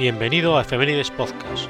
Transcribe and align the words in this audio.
Bienvenido 0.00 0.56
a 0.56 0.62
Efemérides 0.62 1.10
Podcast, 1.10 1.68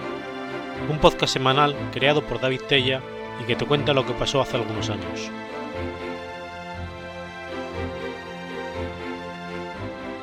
un 0.88 0.98
podcast 1.00 1.32
semanal 1.32 1.74
creado 1.90 2.22
por 2.22 2.40
David 2.40 2.60
Tella 2.68 3.02
y 3.42 3.44
que 3.44 3.56
te 3.56 3.66
cuenta 3.66 3.92
lo 3.92 4.06
que 4.06 4.12
pasó 4.12 4.40
hace 4.40 4.56
algunos 4.56 4.88
años. 4.88 5.28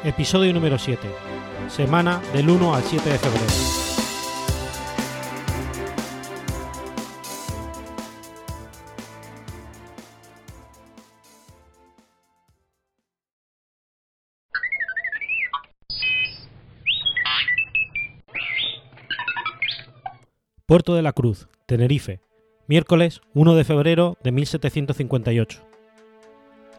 Episodio 0.05 0.53
número 0.53 0.79
7, 0.79 1.05
semana 1.67 2.21
del 2.31 2.49
1 2.49 2.75
al 2.75 2.83
7 2.83 3.09
de 3.09 3.19
febrero. 3.19 3.86
Puerto 20.67 20.95
de 20.95 21.01
la 21.01 21.13
Cruz, 21.13 21.47
Tenerife, 21.65 22.19
miércoles 22.67 23.21
1 23.33 23.55
de 23.55 23.63
febrero 23.63 24.17
de 24.21 24.33
1758. 24.33 25.61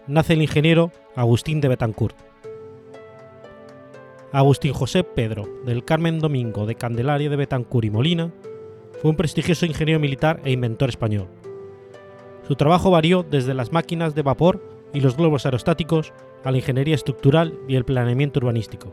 Nace 0.06 0.34
el 0.34 0.42
ingeniero 0.42 0.92
Agustín 1.16 1.62
de 1.62 1.68
Betancourt. 1.68 2.14
Agustín 4.30 4.74
José 4.74 5.04
Pedro 5.04 5.48
del 5.64 5.86
Carmen 5.86 6.18
Domingo 6.18 6.66
de 6.66 6.74
Candelaria 6.74 7.30
de 7.30 7.36
Betancourt 7.36 7.86
y 7.86 7.90
Molina 7.90 8.30
fue 9.00 9.10
un 9.10 9.16
prestigioso 9.16 9.64
ingeniero 9.64 10.00
militar 10.00 10.42
e 10.44 10.50
inventor 10.50 10.90
español. 10.90 11.28
Su 12.46 12.56
trabajo 12.56 12.90
varió 12.90 13.22
desde 13.22 13.54
las 13.54 13.72
máquinas 13.72 14.14
de 14.14 14.20
vapor 14.20 14.62
y 14.92 15.00
los 15.00 15.16
globos 15.16 15.46
aerostáticos 15.46 16.12
a 16.44 16.50
la 16.50 16.58
ingeniería 16.58 16.94
estructural 16.94 17.58
y 17.66 17.76
el 17.76 17.86
planeamiento 17.86 18.38
urbanístico. 18.38 18.92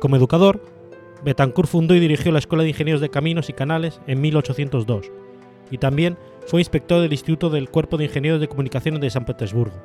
Como 0.00 0.16
educador, 0.16 0.75
Betancourt 1.24 1.68
fundó 1.68 1.94
y 1.94 2.00
dirigió 2.00 2.32
la 2.32 2.38
Escuela 2.38 2.62
de 2.62 2.70
Ingenieros 2.70 3.00
de 3.00 3.08
Caminos 3.08 3.48
y 3.48 3.52
Canales 3.52 4.00
en 4.06 4.20
1802 4.20 5.10
y 5.70 5.78
también 5.78 6.16
fue 6.46 6.60
inspector 6.60 7.00
del 7.00 7.12
Instituto 7.12 7.50
del 7.50 7.68
Cuerpo 7.68 7.96
de 7.96 8.04
Ingenieros 8.04 8.40
de 8.40 8.48
Comunicaciones 8.48 9.00
de 9.00 9.10
San 9.10 9.24
Petersburgo. 9.24 9.76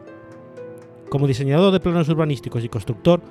Como 1.10 1.28
diseñador 1.28 1.74
de 1.74 1.80
planos 1.80 2.08
urbanísticos 2.10 2.64
y 2.64 2.70
constructor, 2.70 3.22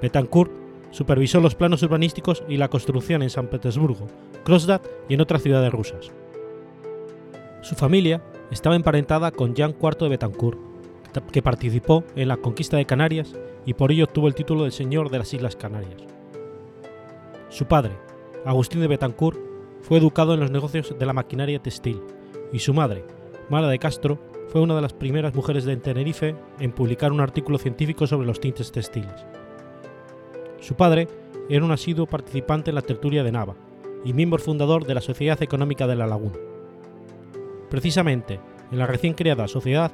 Betancourt 0.00 0.50
supervisó 0.90 1.40
los 1.40 1.54
planos 1.54 1.82
urbanísticos 1.82 2.42
y 2.48 2.56
la 2.56 2.68
construcción 2.68 3.22
en 3.22 3.30
San 3.30 3.48
Petersburgo, 3.48 4.06
Kronstadt 4.44 4.86
y 5.08 5.14
en 5.14 5.20
otras 5.20 5.42
ciudades 5.42 5.70
rusas. 5.70 6.10
Su 7.62 7.74
familia 7.74 8.22
estaba 8.50 8.76
emparentada 8.76 9.30
con 9.30 9.54
Jean 9.54 9.76
IV 9.80 9.98
de 10.00 10.08
Betancourt, 10.08 10.58
que 11.32 11.42
participó 11.42 12.04
en 12.16 12.28
la 12.28 12.36
conquista 12.36 12.76
de 12.76 12.86
Canarias 12.86 13.34
y 13.66 13.74
por 13.74 13.92
ello 13.92 14.04
obtuvo 14.04 14.28
el 14.28 14.34
título 14.34 14.64
de 14.64 14.70
Señor 14.70 15.10
de 15.10 15.18
las 15.18 15.34
Islas 15.34 15.56
Canarias. 15.56 16.17
Su 17.48 17.66
padre, 17.66 17.96
Agustín 18.44 18.80
de 18.80 18.88
Betancourt, 18.88 19.38
fue 19.80 19.98
educado 19.98 20.34
en 20.34 20.40
los 20.40 20.50
negocios 20.50 20.94
de 20.98 21.06
la 21.06 21.14
maquinaria 21.14 21.62
textil 21.62 22.02
y 22.52 22.58
su 22.58 22.74
madre, 22.74 23.04
Mara 23.48 23.68
de 23.68 23.78
Castro, 23.78 24.18
fue 24.48 24.60
una 24.60 24.74
de 24.74 24.82
las 24.82 24.92
primeras 24.92 25.34
mujeres 25.34 25.64
de 25.64 25.76
Tenerife 25.76 26.36
en 26.58 26.72
publicar 26.72 27.10
un 27.12 27.20
artículo 27.20 27.58
científico 27.58 28.06
sobre 28.06 28.26
los 28.26 28.40
tintes 28.40 28.70
textiles. 28.70 29.24
Su 30.60 30.74
padre 30.74 31.08
era 31.48 31.64
un 31.64 31.70
asiduo 31.70 32.06
participante 32.06 32.70
en 32.70 32.74
la 32.74 32.82
tertulia 32.82 33.22
de 33.22 33.32
Nava 33.32 33.54
y 34.04 34.12
miembro 34.12 34.38
fundador 34.38 34.86
de 34.86 34.94
la 34.94 35.00
Sociedad 35.00 35.42
Económica 35.42 35.86
de 35.86 35.96
la 35.96 36.06
Laguna. 36.06 36.36
Precisamente, 37.70 38.40
en 38.70 38.78
la 38.78 38.86
recién 38.86 39.14
creada 39.14 39.48
sociedad, 39.48 39.90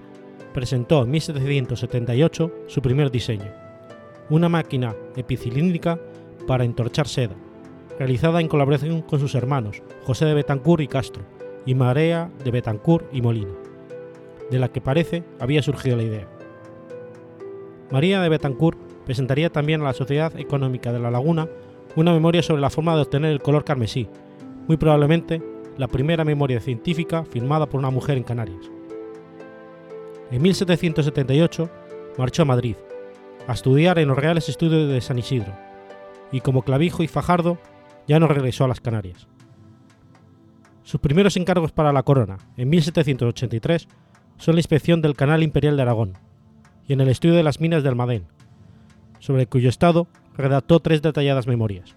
presentó 0.52 1.04
en 1.04 1.10
1778 1.10 2.52
su 2.66 2.82
primer 2.82 3.10
diseño, 3.10 3.52
una 4.30 4.48
máquina 4.48 4.94
epicilíndrica 5.16 6.00
para 6.46 6.64
entorchar 6.64 7.08
seda, 7.08 7.34
realizada 7.98 8.40
en 8.40 8.48
colaboración 8.48 9.02
con 9.02 9.20
sus 9.20 9.34
hermanos 9.34 9.82
José 10.04 10.24
de 10.24 10.34
Betancourt 10.34 10.82
y 10.82 10.88
Castro 10.88 11.24
y 11.66 11.74
Marea 11.74 12.30
de 12.44 12.50
Betancourt 12.50 13.06
y 13.12 13.22
Molina, 13.22 13.54
de 14.50 14.58
la 14.58 14.68
que 14.68 14.80
parece 14.80 15.24
había 15.40 15.62
surgido 15.62 15.96
la 15.96 16.02
idea. 16.02 16.28
María 17.90 18.20
de 18.20 18.28
Betancourt 18.28 18.78
presentaría 19.04 19.50
también 19.50 19.80
a 19.80 19.84
la 19.84 19.92
Sociedad 19.92 20.38
Económica 20.38 20.92
de 20.92 21.00
la 21.00 21.10
Laguna 21.10 21.48
una 21.96 22.12
memoria 22.12 22.42
sobre 22.42 22.60
la 22.60 22.70
forma 22.70 22.94
de 22.96 23.02
obtener 23.02 23.30
el 23.30 23.42
color 23.42 23.64
carmesí, 23.64 24.08
muy 24.66 24.76
probablemente 24.76 25.42
la 25.76 25.88
primera 25.88 26.24
memoria 26.24 26.60
científica 26.60 27.24
firmada 27.24 27.66
por 27.66 27.78
una 27.78 27.90
mujer 27.90 28.16
en 28.16 28.24
Canarias. 28.24 28.70
En 30.30 30.42
1778 30.42 31.70
marchó 32.18 32.42
a 32.42 32.46
Madrid, 32.46 32.76
a 33.46 33.52
estudiar 33.52 33.98
en 33.98 34.08
los 34.08 34.18
Reales 34.18 34.48
Estudios 34.48 34.88
de 34.88 35.00
San 35.00 35.18
Isidro, 35.18 35.52
y 36.32 36.40
como 36.40 36.62
Clavijo 36.62 37.02
y 37.02 37.08
Fajardo 37.08 37.58
ya 38.06 38.18
no 38.18 38.26
regresó 38.26 38.64
a 38.64 38.68
las 38.68 38.80
Canarias. 38.80 39.26
Sus 40.82 41.00
primeros 41.00 41.36
encargos 41.36 41.72
para 41.72 41.92
la 41.92 42.02
corona, 42.02 42.38
en 42.56 42.68
1783, 42.68 43.88
son 44.36 44.54
la 44.54 44.60
inspección 44.60 45.00
del 45.00 45.16
Canal 45.16 45.42
Imperial 45.42 45.76
de 45.76 45.82
Aragón 45.82 46.12
y 46.86 46.92
en 46.92 47.00
el 47.00 47.08
estudio 47.08 47.34
de 47.34 47.42
las 47.42 47.60
minas 47.60 47.82
de 47.82 47.88
Almadén, 47.88 48.26
sobre 49.18 49.46
cuyo 49.46 49.68
estado 49.68 50.06
redactó 50.36 50.80
tres 50.80 51.00
detalladas 51.00 51.46
memorias. 51.46 51.96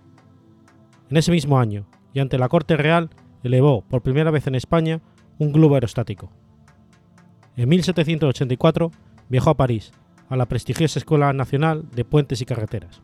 En 1.10 1.18
ese 1.18 1.32
mismo 1.32 1.60
año, 1.60 1.86
y 2.14 2.20
ante 2.20 2.38
la 2.38 2.50
Corte 2.50 2.78
Real, 2.78 3.10
elevó 3.44 3.82
por 3.82 4.02
primera 4.02 4.32
vez 4.32 4.48
en 4.48 4.56
España 4.56 5.02
un 5.38 5.52
globo 5.52 5.76
aerostático. 5.76 6.32
En 7.56 7.70
1784 7.70 8.92
viajó 9.30 9.50
a 9.50 9.58
París, 9.58 9.92
a 10.30 10.36
la 10.38 10.46
prestigiosa 10.46 11.00
Escuela 11.00 11.34
Nacional 11.34 11.90
de 11.92 12.06
Puentes 12.06 12.42
y 12.42 12.46
Carreteras. 12.46 13.02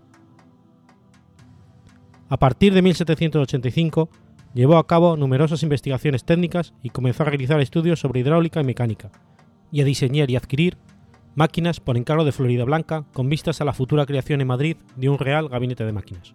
A 2.29 2.38
partir 2.38 2.73
de 2.73 2.81
1785 2.81 4.09
llevó 4.53 4.78
a 4.78 4.88
cabo 4.88 5.17
numerosas 5.17 5.63
investigaciones 5.63 6.23
técnicas 6.23 6.73
y 6.81 6.89
comenzó 6.89 7.23
a 7.23 7.28
realizar 7.28 7.59
estudios 7.59 8.00
sobre 8.00 8.22
hidráulica 8.22 8.61
y 8.61 8.63
mecánica, 8.63 9.11
y 9.72 9.81
a 9.81 9.85
diseñar 9.85 10.29
y 10.29 10.35
adquirir 10.35 10.78
máquinas 11.35 11.79
por 11.79 11.97
encargo 11.97 12.23
de 12.23 12.31
Florida 12.31 12.63
Blanca 12.63 13.06
con 13.13 13.29
vistas 13.29 13.59
a 13.59 13.66
la 13.66 13.73
futura 13.73 14.06
creación 14.06 14.41
en 14.41 14.47
Madrid 14.47 14.78
de 14.95 15.09
un 15.09 15.17
real 15.17 15.50
gabinete 15.50 15.83
de 15.83 15.91
máquinas. 15.91 16.33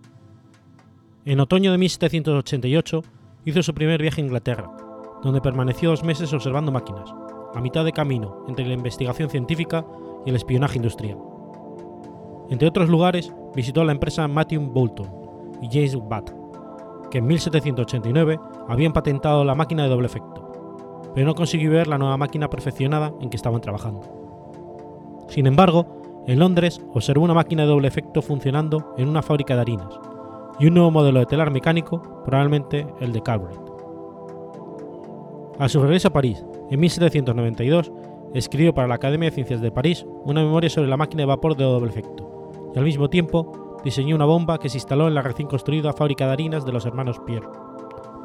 En 1.25 1.41
otoño 1.41 1.73
de 1.73 1.79
1788 1.79 3.03
hizo 3.45 3.63
su 3.63 3.75
primer 3.75 4.03
viaje 4.03 4.21
a 4.21 4.25
Inglaterra, 4.25 4.71
donde 5.23 5.41
permaneció 5.41 5.91
dos 5.91 6.05
meses 6.05 6.33
observando 6.33 6.73
máquinas, 6.73 7.11
a 7.55 7.61
mitad 7.61 7.85
de 7.85 7.93
camino 7.93 8.45
entre 8.49 8.67
la 8.67 8.75
investigación 8.75 9.31
científica 9.31 9.87
y 10.27 10.31
el 10.31 10.37
espionaje 10.37 10.77
industrial. 10.77 11.19
Entre 12.51 12.69
otros 12.69 12.89
lugares, 12.89 13.33
visitó 13.55 13.85
la 13.85 13.93
empresa 13.93 14.27
Matthew 14.27 14.63
Boulton 14.63 15.18
y 15.61 15.69
James 15.71 15.97
Watt, 15.97 16.31
que 17.11 17.19
en 17.19 17.27
1789 17.27 18.39
habían 18.69 18.93
patentado 18.93 19.45
la 19.45 19.55
máquina 19.55 19.85
de 19.85 19.89
doble 19.89 20.07
efecto, 20.07 21.11
pero 21.15 21.27
no 21.27 21.35
consiguió 21.35 21.71
ver 21.71 21.89
la 21.89 21.99
nueva 21.99 22.17
máquina 22.17 22.49
perfeccionada 22.49 23.13
en 23.21 23.31
que 23.31 23.37
estaban 23.37 23.61
trabajando. 23.61 24.03
Sin 25.29 25.47
embargo, 25.47 26.25
en 26.27 26.39
Londres 26.39 26.81
observó 26.93 27.25
una 27.25 27.35
máquina 27.35 27.63
de 27.63 27.69
doble 27.69 27.89
efecto 27.89 28.23
funcionando 28.23 28.95
en 28.99 29.09
una 29.09 29.23
fábrica 29.23 29.55
de 29.55 29.63
harinas 29.63 29.99
y 30.59 30.67
un 30.67 30.75
nuevo 30.75 30.91
modelo 30.91 31.21
de 31.21 31.27
telar 31.27 31.51
mecánico, 31.51 32.03
probablemente 32.25 32.87
el 33.01 33.13
de 33.13 33.23
Calvert. 33.23 33.61
A 35.59 35.69
su 35.69 35.81
regreso 35.81 36.09
a 36.09 36.13
París, 36.13 36.45
en 36.71 36.81
1792, 36.81 37.93
escribió 38.35 38.75
para 38.75 38.89
la 38.89 38.97
Academia 38.97 39.31
de 39.31 39.35
Ciencias 39.35 39.61
de 39.61 39.71
París 39.71 40.07
una 40.25 40.43
memoria 40.43 40.71
sobre 40.71 40.89
la 40.89 40.97
máquina 40.97 41.23
de 41.23 41.27
vapor 41.27 41.57
de 41.57 41.65
doble 41.65 41.91
efecto, 41.91 42.51
y 42.75 42.79
al 42.79 42.85
mismo 42.85 43.09
tiempo 43.09 43.68
diseñó 43.85 44.17
una 44.17 44.25
bomba 44.25 44.59
que 44.59 44.69
se 44.69 44.79
instaló 44.79 45.09
en 45.09 45.15
la 45.15 45.23
recién 45.23 45.49
construida 45.49 45.93
fábrica 45.93 46.27
de 46.27 46.33
harinas 46.33 46.65
de 46.65 46.73
los 46.73 46.87
hermanos 46.87 47.21
Pierre. 47.25 47.49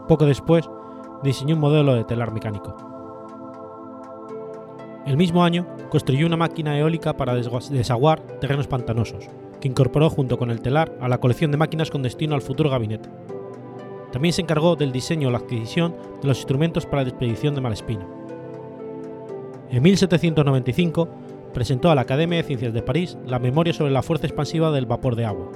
Poco 0.07 0.25
después, 0.25 0.69
diseñó 1.23 1.55
un 1.55 1.61
modelo 1.61 1.95
de 1.95 2.03
telar 2.03 2.31
mecánico. 2.31 2.75
El 5.05 5.17
mismo 5.17 5.43
año, 5.43 5.67
construyó 5.89 6.25
una 6.25 6.37
máquina 6.37 6.77
eólica 6.77 7.17
para 7.17 7.35
desaguar 7.35 8.21
terrenos 8.39 8.67
pantanosos, 8.67 9.27
que 9.59 9.67
incorporó 9.67 10.09
junto 10.09 10.37
con 10.37 10.49
el 10.49 10.61
telar 10.61 10.97
a 11.01 11.07
la 11.07 11.19
colección 11.19 11.51
de 11.51 11.57
máquinas 11.57 11.91
con 11.91 12.01
destino 12.01 12.35
al 12.35 12.41
futuro 12.41 12.69
gabinete. 12.69 13.09
También 14.11 14.33
se 14.33 14.41
encargó 14.41 14.75
del 14.75 14.91
diseño 14.91 15.27
o 15.27 15.31
la 15.31 15.39
adquisición 15.39 15.95
de 16.21 16.27
los 16.27 16.37
instrumentos 16.37 16.85
para 16.85 17.03
la 17.03 17.09
expedición 17.09 17.55
de 17.55 17.61
Malespina. 17.61 18.07
En 19.69 19.81
1795 19.81 21.09
presentó 21.53 21.91
a 21.91 21.95
la 21.95 22.01
Academia 22.01 22.37
de 22.37 22.43
Ciencias 22.43 22.73
de 22.73 22.81
París 22.81 23.17
la 23.25 23.39
memoria 23.39 23.73
sobre 23.73 23.91
la 23.91 24.01
fuerza 24.01 24.27
expansiva 24.27 24.71
del 24.71 24.85
vapor 24.85 25.15
de 25.15 25.25
agua. 25.25 25.51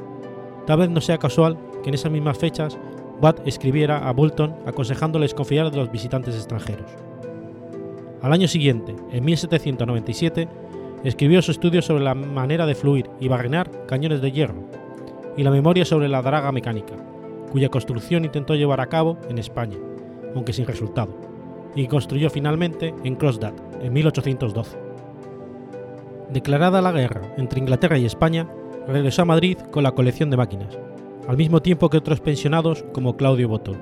Tal 0.65 0.79
vez 0.79 0.89
no 0.89 1.01
sea 1.01 1.17
casual 1.17 1.57
que 1.83 1.89
en 1.89 1.95
esas 1.95 2.11
mismas 2.11 2.37
fechas 2.37 2.77
Watt 3.21 3.47
escribiera 3.47 4.07
a 4.07 4.11
Boulton 4.11 4.55
aconsejándoles 4.65 5.33
confiar 5.33 5.71
de 5.71 5.77
los 5.77 5.91
visitantes 5.91 6.35
extranjeros. 6.35 6.91
Al 8.21 8.33
año 8.33 8.47
siguiente, 8.47 8.95
en 9.11 9.25
1797, 9.25 10.47
escribió 11.03 11.41
su 11.41 11.51
estudio 11.51 11.81
sobre 11.81 12.03
la 12.03 12.15
manera 12.15 12.65
de 12.65 12.75
fluir 12.75 13.09
y 13.19 13.27
barrenar 13.27 13.85
cañones 13.87 14.21
de 14.21 14.31
hierro, 14.31 14.63
y 15.35 15.43
la 15.43 15.51
memoria 15.51 15.85
sobre 15.85 16.07
la 16.07 16.21
draga 16.21 16.51
mecánica, 16.51 16.95
cuya 17.51 17.69
construcción 17.69 18.25
intentó 18.25 18.55
llevar 18.55 18.81
a 18.81 18.87
cabo 18.87 19.17
en 19.29 19.37
España, 19.37 19.77
aunque 20.35 20.53
sin 20.53 20.65
resultado, 20.65 21.15
y 21.75 21.87
construyó 21.87 22.29
finalmente 22.29 22.93
en 23.03 23.15
Kronstadt 23.15 23.59
en 23.81 23.93
1812. 23.93 24.86
Declarada 26.29 26.81
la 26.81 26.91
guerra 26.91 27.21
entre 27.37 27.59
Inglaterra 27.59 27.97
y 27.97 28.05
España, 28.05 28.47
regresó 28.87 29.21
a 29.21 29.25
Madrid 29.25 29.57
con 29.71 29.83
la 29.83 29.93
colección 29.93 30.29
de 30.29 30.37
máquinas, 30.37 30.77
al 31.27 31.37
mismo 31.37 31.61
tiempo 31.61 31.89
que 31.89 31.97
otros 31.97 32.19
pensionados 32.19 32.83
como 32.93 33.15
Claudio 33.15 33.47
Botón. 33.47 33.77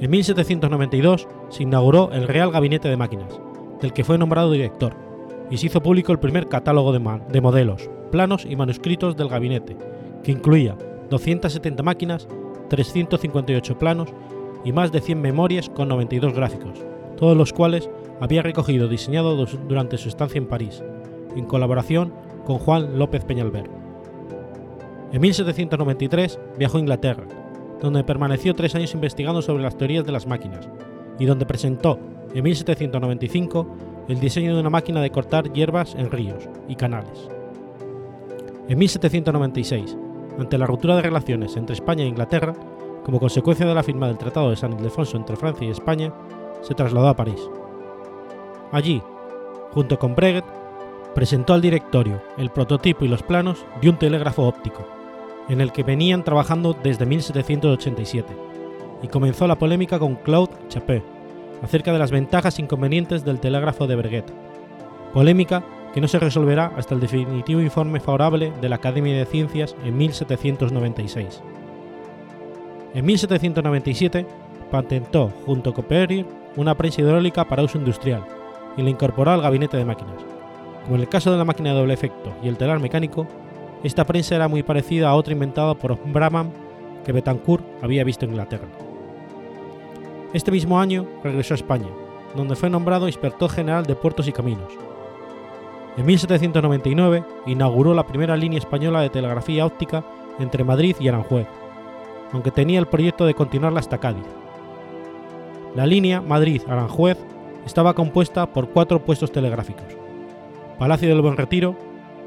En 0.00 0.10
1792 0.10 1.26
se 1.48 1.62
inauguró 1.62 2.10
el 2.12 2.28
Real 2.28 2.50
Gabinete 2.50 2.88
de 2.88 2.96
Máquinas, 2.96 3.40
del 3.80 3.92
que 3.92 4.04
fue 4.04 4.18
nombrado 4.18 4.50
director, 4.50 4.94
y 5.50 5.56
se 5.56 5.66
hizo 5.66 5.82
público 5.82 6.12
el 6.12 6.18
primer 6.18 6.48
catálogo 6.48 6.92
de, 6.92 7.00
de 7.30 7.40
modelos, 7.40 7.88
planos 8.10 8.44
y 8.44 8.56
manuscritos 8.56 9.16
del 9.16 9.28
gabinete, 9.28 9.76
que 10.22 10.32
incluía 10.32 10.76
270 11.10 11.82
máquinas, 11.82 12.28
358 12.68 13.78
planos 13.78 14.08
y 14.64 14.72
más 14.72 14.92
de 14.92 15.00
100 15.00 15.20
memorias 15.20 15.68
con 15.68 15.88
92 15.88 16.34
gráficos, 16.34 16.84
todos 17.16 17.36
los 17.36 17.52
cuales 17.52 17.88
había 18.20 18.42
recogido 18.42 18.88
diseñado 18.88 19.46
durante 19.68 19.98
su 19.98 20.08
estancia 20.08 20.38
en 20.38 20.46
París, 20.46 20.82
en 21.36 21.46
colaboración 21.46 22.12
con 22.44 22.58
Juan 22.58 22.98
López 22.98 23.24
Peñalver. 23.24 23.68
En 25.12 25.20
1793 25.20 26.38
viajó 26.58 26.76
a 26.76 26.80
Inglaterra, 26.80 27.24
donde 27.80 28.04
permaneció 28.04 28.54
tres 28.54 28.74
años 28.74 28.94
investigando 28.94 29.42
sobre 29.42 29.62
las 29.62 29.76
teorías 29.76 30.04
de 30.04 30.12
las 30.12 30.26
máquinas, 30.26 30.68
y 31.18 31.26
donde 31.26 31.46
presentó 31.46 31.98
en 32.34 32.42
1795 32.42 33.66
el 34.08 34.20
diseño 34.20 34.54
de 34.54 34.60
una 34.60 34.70
máquina 34.70 35.00
de 35.00 35.10
cortar 35.10 35.52
hierbas 35.52 35.94
en 35.94 36.10
ríos 36.10 36.48
y 36.68 36.76
canales. 36.76 37.28
En 38.68 38.78
1796, 38.78 39.96
ante 40.38 40.58
la 40.58 40.66
ruptura 40.66 40.96
de 40.96 41.02
relaciones 41.02 41.56
entre 41.56 41.74
España 41.74 42.04
e 42.04 42.08
Inglaterra, 42.08 42.54
como 43.04 43.20
consecuencia 43.20 43.66
de 43.66 43.74
la 43.74 43.82
firma 43.82 44.08
del 44.08 44.18
Tratado 44.18 44.50
de 44.50 44.56
San 44.56 44.72
Ildefonso 44.72 45.16
entre 45.16 45.36
Francia 45.36 45.66
y 45.66 45.70
España, 45.70 46.12
se 46.62 46.74
trasladó 46.74 47.08
a 47.08 47.16
París. 47.16 47.40
Allí, 48.74 49.00
junto 49.70 50.00
con 50.00 50.16
Breguet, 50.16 50.44
presentó 51.14 51.54
al 51.54 51.60
directorio 51.60 52.20
el 52.36 52.50
prototipo 52.50 53.04
y 53.04 53.08
los 53.08 53.22
planos 53.22 53.64
de 53.80 53.88
un 53.88 54.00
telégrafo 54.00 54.42
óptico, 54.42 54.84
en 55.48 55.60
el 55.60 55.70
que 55.70 55.84
venían 55.84 56.24
trabajando 56.24 56.76
desde 56.82 57.06
1787, 57.06 58.36
y 59.00 59.06
comenzó 59.06 59.46
la 59.46 59.54
polémica 59.54 60.00
con 60.00 60.16
Claude 60.16 60.56
Chappé 60.66 61.04
acerca 61.62 61.92
de 61.92 62.00
las 62.00 62.10
ventajas 62.10 62.58
e 62.58 62.62
inconvenientes 62.62 63.24
del 63.24 63.38
telégrafo 63.38 63.86
de 63.86 63.94
Breguet, 63.94 64.32
polémica 65.12 65.62
que 65.94 66.00
no 66.00 66.08
se 66.08 66.18
resolverá 66.18 66.72
hasta 66.76 66.96
el 66.96 67.00
definitivo 67.00 67.60
informe 67.60 68.00
favorable 68.00 68.52
de 68.60 68.68
la 68.68 68.74
Academia 68.74 69.16
de 69.16 69.24
Ciencias 69.24 69.76
en 69.84 69.96
1796. 69.96 71.42
En 72.92 73.04
1797 73.04 74.26
patentó 74.72 75.28
junto 75.46 75.72
con 75.72 75.84
Perrier 75.84 76.26
una 76.56 76.74
prensa 76.74 77.02
hidráulica 77.02 77.44
para 77.44 77.62
uso 77.62 77.78
industrial 77.78 78.24
y 78.76 78.82
la 78.82 78.90
incorporó 78.90 79.30
al 79.30 79.42
gabinete 79.42 79.76
de 79.76 79.84
máquinas. 79.84 80.16
Como 80.84 80.96
en 80.96 81.02
el 81.02 81.08
caso 81.08 81.30
de 81.30 81.38
la 81.38 81.44
máquina 81.44 81.70
de 81.70 81.78
doble 81.78 81.94
efecto 81.94 82.32
y 82.42 82.48
el 82.48 82.56
telar 82.56 82.80
mecánico, 82.80 83.26
esta 83.82 84.04
prensa 84.04 84.34
era 84.34 84.48
muy 84.48 84.62
parecida 84.62 85.08
a 85.08 85.14
otra 85.14 85.32
inventada 85.32 85.74
por 85.74 85.98
Brahman 86.04 86.52
que 87.04 87.12
Betancourt 87.12 87.64
había 87.82 88.04
visto 88.04 88.24
en 88.24 88.32
Inglaterra. 88.32 88.68
Este 90.32 90.50
mismo 90.50 90.80
año 90.80 91.06
regresó 91.22 91.54
a 91.54 91.56
España, 91.56 91.88
donde 92.34 92.56
fue 92.56 92.70
nombrado 92.70 93.06
inspector 93.06 93.50
general 93.50 93.84
de 93.84 93.94
puertos 93.94 94.26
y 94.26 94.32
caminos, 94.32 94.72
en 95.96 96.06
1799 96.06 97.24
inauguró 97.46 97.94
la 97.94 98.06
primera 98.06 98.36
línea 98.36 98.58
española 98.58 99.00
de 99.00 99.10
telegrafía 99.10 99.64
óptica 99.64 100.04
entre 100.40 100.64
Madrid 100.64 100.96
y 100.98 101.06
Aranjuez, 101.06 101.46
aunque 102.32 102.50
tenía 102.50 102.80
el 102.80 102.86
proyecto 102.86 103.26
de 103.26 103.34
continuarla 103.34 103.78
hasta 103.78 103.98
Cádiz. 103.98 104.24
La 105.76 105.86
línea 105.86 106.20
Madrid-Aranjuez 106.20 107.16
estaba 107.66 107.94
compuesta 107.94 108.46
por 108.46 108.68
cuatro 108.70 109.04
puestos 109.04 109.32
telegráficos: 109.32 109.86
Palacio 110.78 111.08
del 111.08 111.22
Buen 111.22 111.36
Retiro, 111.36 111.76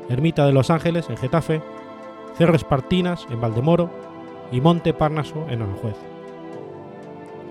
Ermita 0.09 0.45
de 0.45 0.53
Los 0.53 0.69
Ángeles 0.69 1.09
en 1.09 1.17
Getafe, 1.17 1.61
Cerro 2.37 2.55
Espartinas 2.55 3.25
en 3.29 3.41
Valdemoro 3.41 3.89
y 4.51 4.61
Monte 4.61 4.93
Parnaso 4.93 5.45
en 5.49 5.61
Aranjuez. 5.61 5.95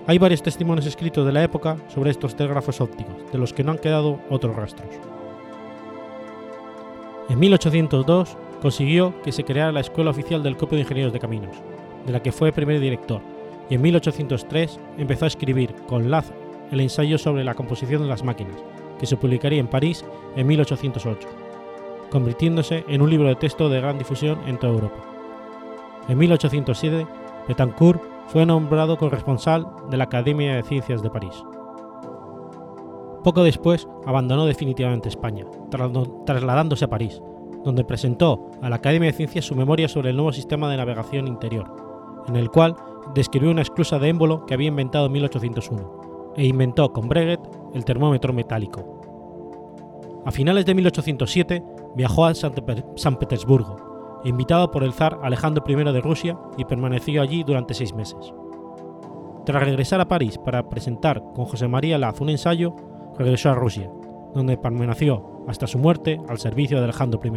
Hay 0.07 0.17
varios 0.17 0.41
testimonios 0.41 0.85
escritos 0.85 1.25
de 1.25 1.33
la 1.33 1.43
época 1.43 1.75
sobre 1.89 2.11
estos 2.11 2.35
telégrafos 2.35 2.79
ópticos, 2.79 3.29
de 3.31 3.37
los 3.37 3.53
que 3.53 3.63
no 3.63 3.73
han 3.73 3.77
quedado 3.77 4.19
otros 4.29 4.55
rastros. 4.55 4.87
En 7.29 7.39
1802 7.39 8.37
consiguió 8.61 9.21
que 9.21 9.33
se 9.33 9.43
creara 9.43 9.73
la 9.73 9.81
Escuela 9.81 10.11
Oficial 10.11 10.41
del 10.41 10.55
Copio 10.55 10.77
de 10.77 10.83
Ingenieros 10.83 11.11
de 11.11 11.19
Caminos, 11.19 11.57
de 12.05 12.13
la 12.13 12.23
que 12.23 12.31
fue 12.31 12.53
primer 12.53 12.79
director, 12.79 13.21
y 13.69 13.75
en 13.75 13.81
1803 13.81 14.79
empezó 14.97 15.25
a 15.25 15.27
escribir 15.27 15.75
con 15.87 16.09
Laz 16.09 16.31
el 16.71 16.79
ensayo 16.79 17.17
sobre 17.17 17.43
la 17.43 17.55
composición 17.55 18.01
de 18.01 18.07
las 18.07 18.23
máquinas, 18.23 18.55
que 18.99 19.05
se 19.05 19.17
publicaría 19.17 19.59
en 19.59 19.67
París 19.67 20.05
en 20.35 20.47
1808, 20.47 21.27
convirtiéndose 22.11 22.83
en 22.87 23.01
un 23.01 23.09
libro 23.09 23.27
de 23.27 23.35
texto 23.35 23.69
de 23.69 23.81
gran 23.81 23.97
difusión 23.97 24.39
en 24.47 24.57
toda 24.57 24.73
Europa. 24.73 25.03
En 26.07 26.17
1807, 26.17 27.05
Betancourt 27.47 28.01
fue 28.27 28.45
nombrado 28.45 28.97
corresponsal 28.97 29.67
de 29.89 29.97
la 29.97 30.05
Academia 30.05 30.55
de 30.55 30.63
Ciencias 30.63 31.01
de 31.01 31.09
París. 31.09 31.43
Poco 33.23 33.43
después 33.43 33.87
abandonó 34.05 34.45
definitivamente 34.45 35.09
España, 35.09 35.45
trasladándose 36.25 36.85
a 36.85 36.89
París, 36.89 37.21
donde 37.63 37.83
presentó 37.83 38.49
a 38.61 38.69
la 38.69 38.77
Academia 38.77 39.11
de 39.11 39.17
Ciencias 39.17 39.45
su 39.45 39.55
memoria 39.55 39.89
sobre 39.89 40.11
el 40.11 40.15
nuevo 40.15 40.31
sistema 40.31 40.69
de 40.69 40.77
navegación 40.77 41.27
interior, 41.27 41.73
en 42.27 42.37
el 42.37 42.49
cual 42.49 42.75
describió 43.13 43.51
una 43.51 43.63
esclusa 43.63 43.99
de 43.99 44.09
émbolo 44.09 44.45
que 44.45 44.53
había 44.53 44.69
inventado 44.69 45.07
en 45.07 45.11
1801, 45.13 46.06
e 46.37 46.45
inventó 46.45 46.93
con 46.93 47.09
Breguet 47.09 47.41
el 47.73 47.83
termómetro 47.83 48.31
metálico. 48.31 49.01
A 50.25 50.31
finales 50.31 50.65
de 50.65 50.75
1807 50.75 51.63
viajó 51.95 52.25
a 52.25 52.33
San 52.35 53.15
Petersburgo, 53.17 54.21
invitado 54.23 54.71
por 54.71 54.83
el 54.83 54.93
zar 54.93 55.19
Alejandro 55.23 55.63
I 55.67 55.75
de 55.75 56.01
Rusia 56.01 56.37
y 56.57 56.65
permaneció 56.65 57.21
allí 57.21 57.43
durante 57.43 57.73
seis 57.73 57.93
meses. 57.93 58.33
Tras 59.45 59.63
regresar 59.63 60.01
a 60.01 60.07
París 60.07 60.37
para 60.37 60.67
presentar 60.69 61.23
con 61.33 61.45
José 61.45 61.67
María 61.67 61.97
Laz 61.97 62.19
un 62.19 62.29
ensayo, 62.29 62.75
regresó 63.17 63.49
a 63.49 63.55
Rusia, 63.55 63.89
donde 64.33 64.57
permaneció 64.57 65.45
hasta 65.47 65.67
su 65.67 65.79
muerte 65.79 66.19
al 66.27 66.37
servicio 66.37 66.77
de 66.77 66.83
Alejandro 66.83 67.19
I. 67.23 67.31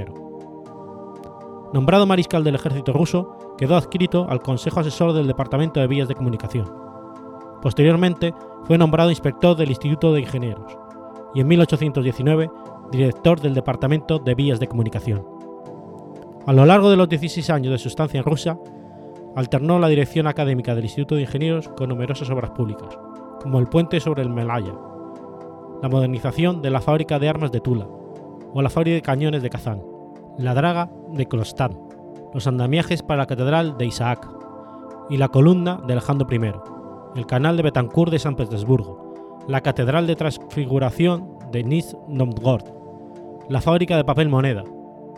Nombrado 1.73 2.07
mariscal 2.07 2.43
del 2.43 2.57
ejército 2.57 2.93
ruso, 2.93 3.55
quedó 3.57 3.77
adscrito 3.77 4.27
al 4.29 4.43
Consejo 4.43 4.81
Asesor 4.81 5.13
del 5.13 5.29
Departamento 5.29 5.79
de 5.79 5.87
Vías 5.87 6.09
de 6.09 6.17
Comunicación. 6.17 6.90
Posteriormente 7.63 8.35
fue 8.65 8.79
nombrado 8.79 9.11
inspector 9.11 9.57
del 9.57 9.71
Instituto 9.71 10.13
de 10.13 10.21
Ingenieros 10.21 10.79
y 11.35 11.41
en 11.41 11.49
1819 11.49 12.51
director 12.91 13.41
del 13.41 13.55
Departamento 13.55 14.19
de 14.19 14.35
Vías 14.35 14.61
de 14.61 14.67
Comunicación. 14.67 15.25
A 16.47 16.53
lo 16.53 16.67
largo 16.67 16.91
de 16.91 16.97
los 16.97 17.09
16 17.09 17.51
años 17.51 17.73
de 17.73 17.79
su 17.79 17.89
estancia 17.89 18.19
en 18.19 18.25
Rusia, 18.25 18.59
alternó 19.37 19.79
la 19.79 19.89
dirección 19.89 20.27
académica 20.27 20.75
del 20.75 20.85
Instituto 20.85 21.15
de 21.15 21.23
Ingenieros 21.23 21.69
con 21.69 21.89
numerosas 21.89 22.31
obras 22.31 22.51
públicas, 22.51 22.99
como 23.41 23.59
el 23.59 23.69
puente 23.69 24.01
sobre 24.01 24.23
el 24.23 24.31
Melaya, 24.31 24.75
la 25.83 25.89
modernización 25.89 26.63
de 26.63 26.71
la 26.71 26.81
fábrica 26.81 27.19
de 27.19 27.29
armas 27.29 27.53
de 27.53 27.61
Tula, 27.61 27.87
o 28.53 28.63
la 28.63 28.71
fábrica 28.71 28.97
de 28.97 29.03
cañones 29.03 29.43
de 29.43 29.51
Kazán, 29.51 29.83
la 30.39 30.55
draga 30.55 30.91
de 31.13 31.27
Kronstadt, 31.27 31.77
los 32.35 32.47
andamiajes 32.47 33.03
para 33.03 33.19
la 33.19 33.27
catedral 33.27 33.77
de 33.79 33.87
Isaac 33.87 34.29
y 35.09 35.17
la 35.17 35.29
columna 35.29 35.81
de 35.87 35.93
Alejandro 35.93 36.27
I, 36.31 36.53
el 37.17 37.27
canal 37.27 37.57
de 37.57 37.65
Betancourt 37.65 38.13
de 38.13 38.19
San 38.19 38.37
Petersburgo, 38.37 39.43
la 39.49 39.61
catedral 39.63 40.07
de 40.07 40.17
transfiguración 40.17 41.39
de 41.51 41.65
Nizhny 41.65 41.99
Novgorod, 42.09 42.63
la 43.49 43.61
fábrica 43.61 43.97
de 43.97 44.05
papel 44.05 44.29
moneda, 44.29 44.65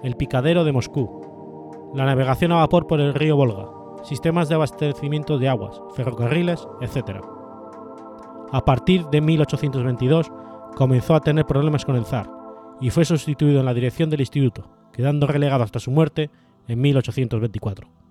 el 0.03 0.17
picadero 0.17 0.65
de 0.65 0.73
Moscú, 0.73 1.91
la 1.95 2.07
navegación 2.07 2.53
a 2.53 2.57
vapor 2.57 2.87
por 2.87 3.01
el 3.01 3.15
río 3.15 3.37
Volga, 3.37 3.67
sistemas 4.05 4.49
de 4.49 4.55
abastecimiento 4.55 5.39
de 5.39 5.49
aguas, 5.49 5.81
ferrocarriles, 5.95 6.67
etc. 6.81 7.21
A 8.51 8.65
partir 8.65 9.07
de 9.07 9.21
1822 9.21 10.33
comenzó 10.75 11.15
a 11.15 11.21
tener 11.21 11.45
problemas 11.45 11.85
con 11.85 11.97
el 11.97 12.07
zar 12.07 12.31
y 12.81 12.91
fue 12.91 13.05
sustituido 13.05 13.61
en 13.61 13.67
la 13.67 13.75
dirección 13.75 14.09
del 14.11 14.21
instituto, 14.21 14.69
quedando 14.93 15.27
relegado 15.27 15.63
hasta 15.63 15.79
su 15.79 15.91
muerte 15.91 16.31
en 16.69 16.81
1824. 16.81 18.02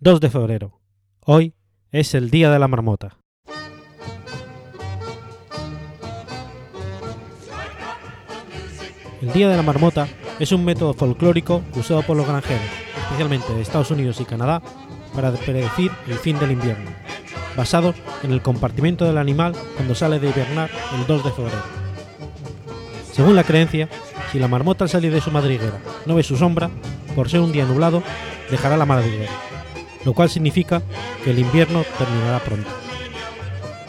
«2 0.00 0.20
de 0.20 0.30
febrero. 0.30 0.80
Hoy 1.26 1.54
es 1.90 2.14
el 2.14 2.30
Día 2.30 2.52
de 2.52 2.60
la 2.60 2.68
Marmota. 2.68 3.18
El 9.20 9.32
Día 9.32 9.48
de 9.48 9.56
la 9.56 9.64
Marmota 9.64 10.06
es 10.38 10.52
un 10.52 10.64
método 10.64 10.94
folclórico 10.94 11.64
usado 11.74 12.02
por 12.02 12.16
los 12.16 12.28
granjeros, 12.28 12.62
especialmente 13.02 13.52
de 13.52 13.60
Estados 13.60 13.90
Unidos 13.90 14.20
y 14.20 14.24
Canadá, 14.24 14.62
para 15.16 15.32
predecir 15.32 15.90
el 16.06 16.14
fin 16.14 16.38
del 16.38 16.52
invierno, 16.52 16.92
basado 17.56 17.92
en 18.22 18.30
el 18.30 18.40
compartimiento 18.40 19.04
del 19.04 19.18
animal 19.18 19.56
cuando 19.74 19.96
sale 19.96 20.20
de 20.20 20.28
hibernar 20.28 20.70
el 20.96 21.08
2 21.08 21.24
de 21.24 21.32
febrero. 21.32 21.62
Según 23.10 23.34
la 23.34 23.42
creencia, 23.42 23.88
si 24.30 24.38
la 24.38 24.46
marmota 24.46 24.84
al 24.84 24.90
salir 24.90 25.12
de 25.12 25.20
su 25.20 25.32
madriguera 25.32 25.80
no 26.06 26.14
ve 26.14 26.22
su 26.22 26.36
sombra, 26.36 26.70
por 27.16 27.28
ser 27.28 27.40
un 27.40 27.50
día 27.50 27.64
nublado, 27.64 28.04
dejará 28.48 28.76
la 28.76 28.86
madriguera, 28.86 29.32
lo 30.04 30.14
cual 30.14 30.30
significa 30.30 30.82
que 31.24 31.30
el 31.30 31.38
invierno 31.38 31.84
terminará 31.98 32.38
pronto. 32.40 32.70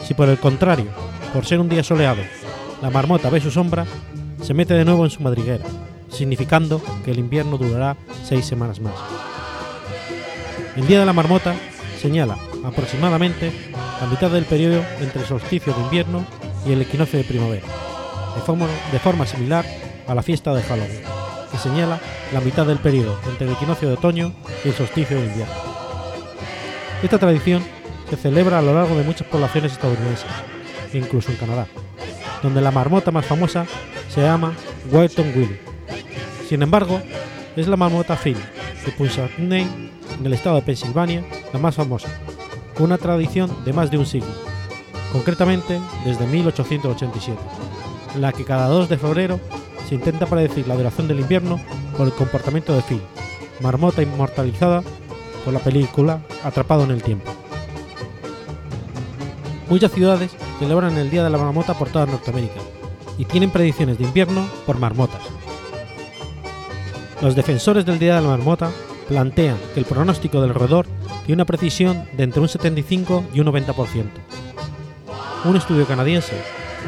Si 0.02 0.14
por 0.14 0.28
el 0.28 0.38
contrario, 0.38 0.86
por 1.32 1.46
ser 1.46 1.60
un 1.60 1.68
día 1.68 1.84
soleado, 1.84 2.22
la 2.82 2.90
marmota 2.90 3.30
ve 3.30 3.40
su 3.40 3.50
sombra, 3.50 3.86
se 4.42 4.54
mete 4.54 4.74
de 4.74 4.84
nuevo 4.84 5.04
en 5.04 5.10
su 5.10 5.22
madriguera, 5.22 5.64
significando 6.10 6.82
que 7.04 7.12
el 7.12 7.18
invierno 7.18 7.58
durará 7.58 7.96
seis 8.24 8.44
semanas 8.44 8.80
más. 8.80 8.94
El 10.76 10.86
día 10.86 11.00
de 11.00 11.06
la 11.06 11.12
marmota 11.12 11.54
señala 12.00 12.36
aproximadamente 12.64 13.52
la 14.00 14.06
mitad 14.06 14.30
del 14.30 14.44
periodo 14.44 14.82
entre 15.00 15.20
el 15.20 15.26
solsticio 15.26 15.74
de 15.74 15.82
invierno 15.82 16.24
y 16.66 16.72
el 16.72 16.82
equinoccio 16.82 17.18
de 17.18 17.24
primavera, 17.24 17.66
de 18.92 18.98
forma, 18.98 19.26
similar 19.26 19.64
a 20.06 20.14
la 20.14 20.22
fiesta 20.22 20.54
de 20.54 20.62
Halloween, 20.62 21.02
que 21.50 21.58
señala 21.58 22.00
la 22.32 22.40
mitad 22.40 22.66
del 22.66 22.78
periodo 22.78 23.18
entre 23.28 23.46
el 23.46 23.52
equinoccio 23.52 23.88
de 23.88 23.94
otoño 23.94 24.32
y 24.64 24.68
el 24.68 24.74
solsticio 24.74 25.18
de 25.18 25.26
invierno. 25.26 25.69
Esta 27.02 27.18
tradición 27.18 27.62
se 28.10 28.16
celebra 28.16 28.58
a 28.58 28.62
lo 28.62 28.74
largo 28.74 28.94
de 28.94 29.04
muchas 29.04 29.26
poblaciones 29.26 29.72
estadounidenses, 29.72 30.26
incluso 30.92 31.30
en 31.30 31.38
Canadá, 31.38 31.66
donde 32.42 32.60
la 32.60 32.70
marmota 32.70 33.10
más 33.10 33.24
famosa 33.24 33.64
se 34.10 34.20
llama 34.20 34.52
Whiteton 34.92 35.32
Willie. 35.34 35.60
Sin 36.46 36.62
embargo, 36.62 37.00
es 37.56 37.68
la 37.68 37.76
marmota 37.76 38.16
Phil 38.16 38.36
de 38.84 38.92
Punxsutawney, 38.92 39.66
en 40.18 40.26
el 40.26 40.34
estado 40.34 40.56
de 40.56 40.62
Pensilvania, 40.62 41.24
la 41.54 41.58
más 41.58 41.74
famosa, 41.74 42.08
con 42.74 42.86
una 42.86 42.98
tradición 42.98 43.64
de 43.64 43.72
más 43.72 43.90
de 43.90 43.96
un 43.96 44.04
siglo, 44.04 44.28
concretamente 45.10 45.80
desde 46.04 46.26
1887, 46.26 47.38
en 48.14 48.20
la 48.20 48.32
que 48.32 48.44
cada 48.44 48.66
2 48.68 48.90
de 48.90 48.98
febrero 48.98 49.40
se 49.88 49.94
intenta 49.94 50.26
predecir 50.26 50.68
la 50.68 50.76
duración 50.76 51.08
del 51.08 51.20
invierno 51.20 51.58
por 51.96 52.06
el 52.06 52.12
comportamiento 52.12 52.74
de 52.74 52.82
Phil, 52.82 53.00
marmota 53.60 54.02
inmortalizada 54.02 54.82
por 55.44 55.52
la 55.52 55.60
película 55.60 56.20
Atrapado 56.44 56.84
en 56.84 56.90
el 56.90 57.02
Tiempo. 57.02 57.30
Muchas 59.68 59.92
ciudades 59.92 60.32
celebran 60.58 60.96
el 60.98 61.10
Día 61.10 61.22
de 61.22 61.30
la 61.30 61.38
Marmota 61.38 61.74
por 61.74 61.88
toda 61.88 62.06
Norteamérica 62.06 62.60
y 63.18 63.24
tienen 63.24 63.50
predicciones 63.50 63.98
de 63.98 64.04
invierno 64.04 64.46
por 64.66 64.78
marmotas. 64.78 65.22
Los 67.22 67.36
defensores 67.36 67.84
del 67.84 67.98
Día 67.98 68.16
de 68.16 68.22
la 68.22 68.28
Marmota 68.28 68.70
plantean 69.08 69.56
que 69.74 69.80
el 69.80 69.86
pronóstico 69.86 70.40
del 70.40 70.54
roedor 70.54 70.86
tiene 71.26 71.42
una 71.42 71.44
precisión 71.44 72.06
de 72.16 72.24
entre 72.24 72.40
un 72.40 72.48
75 72.48 73.24
y 73.34 73.40
un 73.40 73.46
90%. 73.46 74.04
Un 75.44 75.56
estudio 75.56 75.86
canadiense 75.86 76.34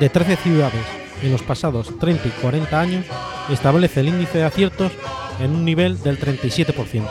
de 0.00 0.08
13 0.08 0.36
ciudades 0.36 0.84
en 1.22 1.32
los 1.32 1.42
pasados 1.42 1.98
30 1.98 2.28
y 2.28 2.30
40 2.30 2.80
años 2.80 3.06
establece 3.50 4.00
el 4.00 4.08
índice 4.08 4.38
de 4.38 4.44
aciertos 4.44 4.92
en 5.40 5.50
un 5.50 5.64
nivel 5.64 6.02
del 6.02 6.18
37%. 6.18 7.02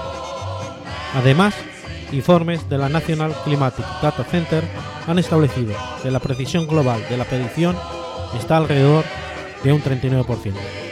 Además, 1.14 1.54
informes 2.12 2.70
de 2.70 2.78
la 2.78 2.90
National 2.90 3.36
Climatic 3.44 3.86
Data 4.02 4.24
Center 4.24 4.64
han 5.08 5.20
establecido 5.20 5.74
que 6.02 6.12
la 6.12 6.20
precisión 6.20 6.68
global 6.68 7.02
de 7.10 7.18
la 7.18 7.26
predicción 7.26 7.76
está 8.38 8.58
alrededor 8.58 9.04
de 9.64 9.74
un 9.74 9.82
39%. 9.82 10.91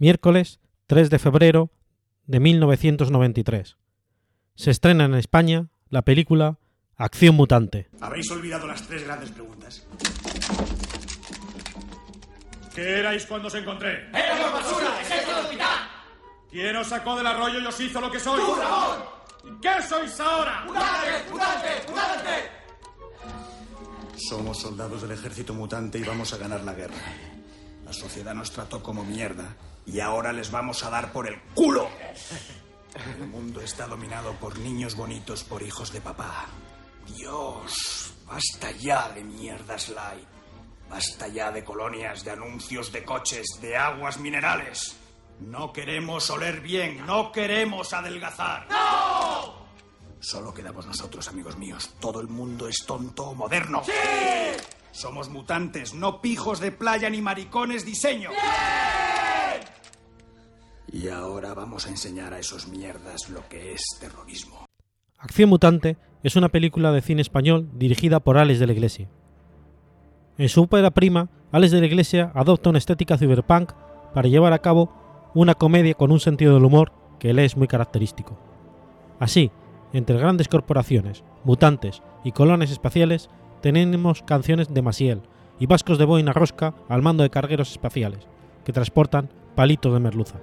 Miércoles 0.00 0.60
3 0.86 1.10
de 1.10 1.18
febrero 1.18 1.70
de 2.24 2.40
1993. 2.40 3.76
Se 4.54 4.70
estrena 4.70 5.04
en 5.04 5.14
España 5.14 5.66
la 5.90 6.00
película 6.00 6.56
Acción 6.96 7.34
Mutante. 7.34 7.90
Habéis 8.00 8.30
olvidado 8.30 8.66
las 8.66 8.80
tres 8.88 9.04
grandes 9.04 9.30
preguntas. 9.30 9.86
¿Qué 12.74 13.00
erais 13.00 13.26
cuando 13.26 13.48
os 13.48 13.54
encontré? 13.54 14.08
¡Éramos 14.14 14.52
basura! 14.54 15.00
¡Excepto 15.02 15.32
el 15.32 15.44
hospital! 15.44 15.78
¿Quién 16.50 16.76
os 16.76 16.86
sacó 16.86 17.16
del 17.16 17.26
arroyo 17.26 17.60
y 17.60 17.66
os 17.66 17.80
hizo 17.80 18.00
lo 18.00 18.10
que 18.10 18.20
sois? 18.20 18.42
¡Tú, 18.42 18.54
Ramón! 18.54 18.98
¿Y 19.44 19.60
qué 19.60 19.82
sois 19.86 20.18
ahora? 20.18 20.64
¡Mutante! 20.64 21.30
¡Mutante! 21.30 21.68
¡Mutante! 21.90 22.30
Somos 24.16 24.58
soldados 24.58 25.02
del 25.02 25.10
ejército 25.10 25.52
mutante 25.52 25.98
y 25.98 26.04
vamos 26.04 26.32
a 26.32 26.38
ganar 26.38 26.64
la 26.64 26.72
guerra. 26.72 26.96
La 27.84 27.92
sociedad 27.92 28.34
nos 28.34 28.50
trató 28.50 28.82
como 28.82 29.04
mierda 29.04 29.56
y 29.86 30.00
ahora 30.00 30.32
les 30.32 30.50
vamos 30.50 30.84
a 30.84 30.90
dar 30.90 31.12
por 31.12 31.26
el 31.28 31.40
culo. 31.54 31.88
El 33.18 33.28
mundo 33.28 33.60
está 33.60 33.86
dominado 33.86 34.32
por 34.34 34.58
niños 34.58 34.96
bonitos, 34.96 35.44
por 35.44 35.62
hijos 35.62 35.92
de 35.92 36.00
papá. 36.00 36.46
Dios, 37.16 38.14
basta 38.26 38.70
ya 38.72 39.08
de 39.10 39.24
mierdas 39.24 39.88
light. 39.88 40.28
Basta 40.88 41.28
ya 41.28 41.52
de 41.52 41.62
colonias, 41.62 42.24
de 42.24 42.32
anuncios 42.32 42.90
de 42.90 43.04
coches, 43.04 43.46
de 43.60 43.76
aguas 43.76 44.18
minerales. 44.18 44.96
No 45.38 45.72
queremos 45.72 46.28
oler 46.30 46.60
bien, 46.60 47.06
no 47.06 47.30
queremos 47.30 47.92
adelgazar. 47.92 48.66
¡No! 48.68 49.60
Solo 50.18 50.52
quedamos 50.52 50.86
nosotros, 50.86 51.28
amigos 51.28 51.56
míos. 51.56 51.94
Todo 52.00 52.20
el 52.20 52.28
mundo 52.28 52.68
es 52.68 52.84
tonto 52.86 53.28
o 53.28 53.34
moderno. 53.34 53.82
¡Sí! 53.84 53.92
Somos 54.90 55.28
mutantes, 55.28 55.94
no 55.94 56.20
pijos 56.20 56.58
de 56.58 56.72
playa 56.72 57.08
ni 57.08 57.22
maricones 57.22 57.86
diseño. 57.86 58.30
Y 60.92 61.08
ahora 61.08 61.54
vamos 61.54 61.86
a 61.86 61.90
enseñar 61.90 62.34
a 62.34 62.38
esos 62.38 62.68
mierdas 62.68 63.30
lo 63.30 63.48
que 63.48 63.72
es 63.72 63.82
terrorismo. 64.00 64.66
Acción 65.18 65.48
Mutante 65.48 65.96
es 66.22 66.34
una 66.34 66.48
película 66.48 66.90
de 66.90 67.00
cine 67.00 67.22
español 67.22 67.68
dirigida 67.74 68.20
por 68.20 68.38
Alex 68.38 68.58
de 68.58 68.66
la 68.66 68.72
Iglesia. 68.72 69.08
En 70.36 70.48
su 70.48 70.62
ópera 70.62 70.90
prima, 70.90 71.28
Alex 71.52 71.72
de 71.72 71.80
la 71.80 71.86
Iglesia 71.86 72.32
adopta 72.34 72.70
una 72.70 72.78
estética 72.78 73.18
cyberpunk 73.18 73.72
para 74.14 74.28
llevar 74.28 74.52
a 74.52 74.58
cabo 74.58 74.92
una 75.34 75.54
comedia 75.54 75.94
con 75.94 76.10
un 76.10 76.18
sentido 76.18 76.54
del 76.54 76.64
humor 76.64 76.92
que 77.18 77.32
le 77.32 77.44
es 77.44 77.56
muy 77.56 77.68
característico. 77.68 78.36
Así, 79.20 79.52
entre 79.92 80.18
grandes 80.18 80.48
corporaciones, 80.48 81.22
mutantes 81.44 82.02
y 82.24 82.32
colones 82.32 82.70
espaciales, 82.70 83.28
tenemos 83.60 84.22
canciones 84.22 84.72
de 84.72 84.82
Masiel 84.82 85.22
y 85.60 85.66
vascos 85.66 85.98
de 85.98 86.06
boina 86.06 86.32
rosca 86.32 86.74
al 86.88 87.02
mando 87.02 87.22
de 87.22 87.30
cargueros 87.30 87.70
espaciales, 87.70 88.26
que 88.64 88.72
transportan 88.72 89.28
palitos 89.54 89.92
de 89.92 90.00
merluza. 90.00 90.38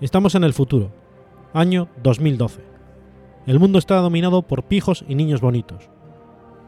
Estamos 0.00 0.36
en 0.36 0.44
el 0.44 0.52
futuro, 0.52 0.92
año 1.52 1.88
2012. 2.04 2.62
El 3.46 3.58
mundo 3.58 3.80
está 3.80 3.96
dominado 3.96 4.42
por 4.42 4.62
pijos 4.62 5.04
y 5.08 5.16
niños 5.16 5.40
bonitos. 5.40 5.90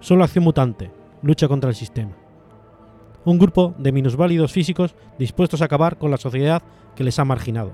Solo 0.01 0.25
Acción 0.25 0.43
Mutante 0.43 0.91
lucha 1.23 1.47
contra 1.47 1.71
el 1.71 1.77
sistema. 1.77 2.11
Un 3.25 3.39
grupo 3.39 3.73
de 3.79 3.93
minusválidos 3.93 4.51
físicos 4.51 4.97
dispuestos 5.17 5.63
a 5.63 5.67
acabar 5.67 5.97
con 5.97 6.11
la 6.11 6.17
sociedad 6.17 6.61
que 6.97 7.05
les 7.05 7.21
ha 7.21 7.25
marginado. 7.25 7.71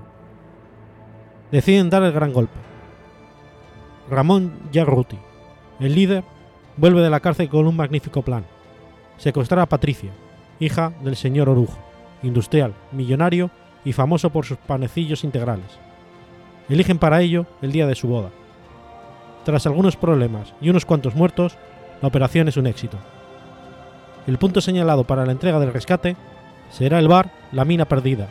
Deciden 1.51 1.89
dar 1.89 2.03
el 2.03 2.11
gran 2.11 2.33
golpe. 2.33 2.59
Ramón 4.11 4.53
Yarruti, 4.71 5.17
el 5.79 5.95
líder, 5.95 6.23
vuelve 6.75 7.01
de 7.01 7.09
la 7.09 7.19
cárcel 7.19 7.49
con 7.49 7.65
un 7.65 7.75
magnífico 7.75 8.21
plan. 8.21 8.45
Secuestrar 9.17 9.61
a 9.61 9.65
Patricia, 9.65 10.11
hija 10.59 10.93
del 11.03 11.15
señor 11.15 11.49
Orujo, 11.49 11.79
industrial, 12.21 12.75
millonario 12.91 13.49
y 13.87 13.93
famoso 13.93 14.31
por 14.31 14.45
sus 14.45 14.57
panecillos 14.57 15.23
integrales. 15.23 15.79
Eligen 16.67 16.99
para 16.99 17.21
ello 17.21 17.45
el 17.61 17.71
día 17.71 17.87
de 17.87 17.95
su 17.95 18.09
boda. 18.09 18.31
Tras 19.45 19.65
algunos 19.65 19.95
problemas 19.95 20.53
y 20.59 20.69
unos 20.69 20.83
cuantos 20.83 21.15
muertos, 21.15 21.57
la 22.01 22.09
operación 22.09 22.49
es 22.49 22.57
un 22.57 22.67
éxito. 22.67 22.97
El 24.27 24.39
punto 24.39 24.59
señalado 24.59 25.05
para 25.05 25.25
la 25.25 25.31
entrega 25.31 25.57
del 25.61 25.71
rescate 25.71 26.17
será 26.69 26.99
el 26.99 27.07
bar 27.07 27.31
La 27.53 27.63
Mina 27.63 27.85
Perdida, 27.85 28.27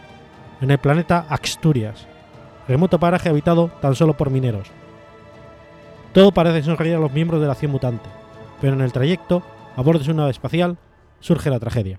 en 0.60 0.70
el 0.70 0.76
planeta 0.76 1.24
Asturias, 1.30 2.06
remoto 2.68 3.00
paraje 3.00 3.30
habitado 3.30 3.70
tan 3.80 3.94
solo 3.94 4.14
por 4.14 4.28
mineros. 4.28 4.68
Todo 6.12 6.32
parece 6.32 6.64
sonreír 6.64 6.96
a 6.96 7.00
los 7.00 7.12
miembros 7.12 7.40
de 7.40 7.46
la 7.46 7.54
acción 7.54 7.72
mutante, 7.72 8.10
pero 8.60 8.74
en 8.74 8.82
el 8.82 8.92
trayecto, 8.92 9.42
a 9.74 9.80
bordo 9.80 10.00
de 10.00 10.04
su 10.04 10.12
nave 10.12 10.32
espacial, 10.32 10.76
surge 11.20 11.48
la 11.48 11.60
tragedia. 11.60 11.98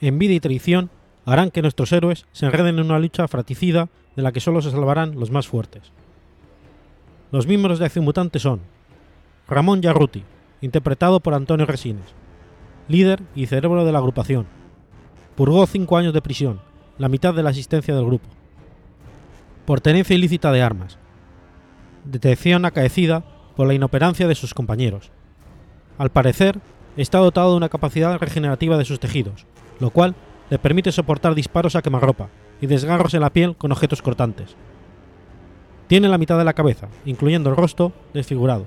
Envidia 0.00 0.34
y 0.34 0.40
traición 0.40 0.90
harán 1.26 1.50
que 1.50 1.60
nuestros 1.60 1.92
héroes 1.92 2.24
se 2.32 2.46
enreden 2.46 2.78
en 2.78 2.86
una 2.86 2.98
lucha 2.98 3.28
fratricida 3.28 3.88
de 4.14 4.22
la 4.22 4.32
que 4.32 4.40
solo 4.40 4.62
se 4.62 4.70
salvarán 4.70 5.18
los 5.18 5.30
más 5.30 5.48
fuertes. 5.48 5.92
Los 7.32 7.46
miembros 7.46 7.78
de 7.78 7.84
Acción 7.84 8.04
Mutante 8.04 8.38
son 8.38 8.60
Ramón 9.48 9.82
Yarruti, 9.82 10.24
interpretado 10.60 11.20
por 11.20 11.34
Antonio 11.34 11.66
Resines, 11.66 12.14
líder 12.88 13.22
y 13.34 13.46
cerebro 13.46 13.84
de 13.84 13.92
la 13.92 13.98
agrupación. 13.98 14.46
Purgó 15.34 15.66
cinco 15.66 15.98
años 15.98 16.14
de 16.14 16.22
prisión, 16.22 16.60
la 16.96 17.08
mitad 17.08 17.34
de 17.34 17.42
la 17.42 17.50
asistencia 17.50 17.94
del 17.94 18.06
grupo. 18.06 18.28
Por 19.66 19.80
tenencia 19.80 20.14
ilícita 20.14 20.52
de 20.52 20.62
armas. 20.62 20.96
Detección 22.04 22.64
acaecida 22.64 23.24
por 23.56 23.66
la 23.66 23.74
inoperancia 23.74 24.28
de 24.28 24.36
sus 24.36 24.54
compañeros. 24.54 25.10
Al 25.98 26.10
parecer, 26.10 26.60
está 26.96 27.18
dotado 27.18 27.50
de 27.50 27.56
una 27.56 27.68
capacidad 27.68 28.16
regenerativa 28.18 28.78
de 28.78 28.84
sus 28.84 29.00
tejidos, 29.00 29.44
lo 29.80 29.90
cual 29.90 30.14
le 30.50 30.58
permite 30.58 30.92
soportar 30.92 31.34
disparos 31.34 31.76
a 31.76 31.82
quemarropa 31.82 32.28
y 32.60 32.66
desgarros 32.66 33.14
en 33.14 33.20
la 33.20 33.30
piel 33.30 33.56
con 33.56 33.72
objetos 33.72 34.02
cortantes. 34.02 34.56
Tiene 35.86 36.08
la 36.08 36.18
mitad 36.18 36.38
de 36.38 36.44
la 36.44 36.54
cabeza, 36.54 36.88
incluyendo 37.04 37.50
el 37.50 37.56
rostro, 37.56 37.92
desfigurado, 38.12 38.66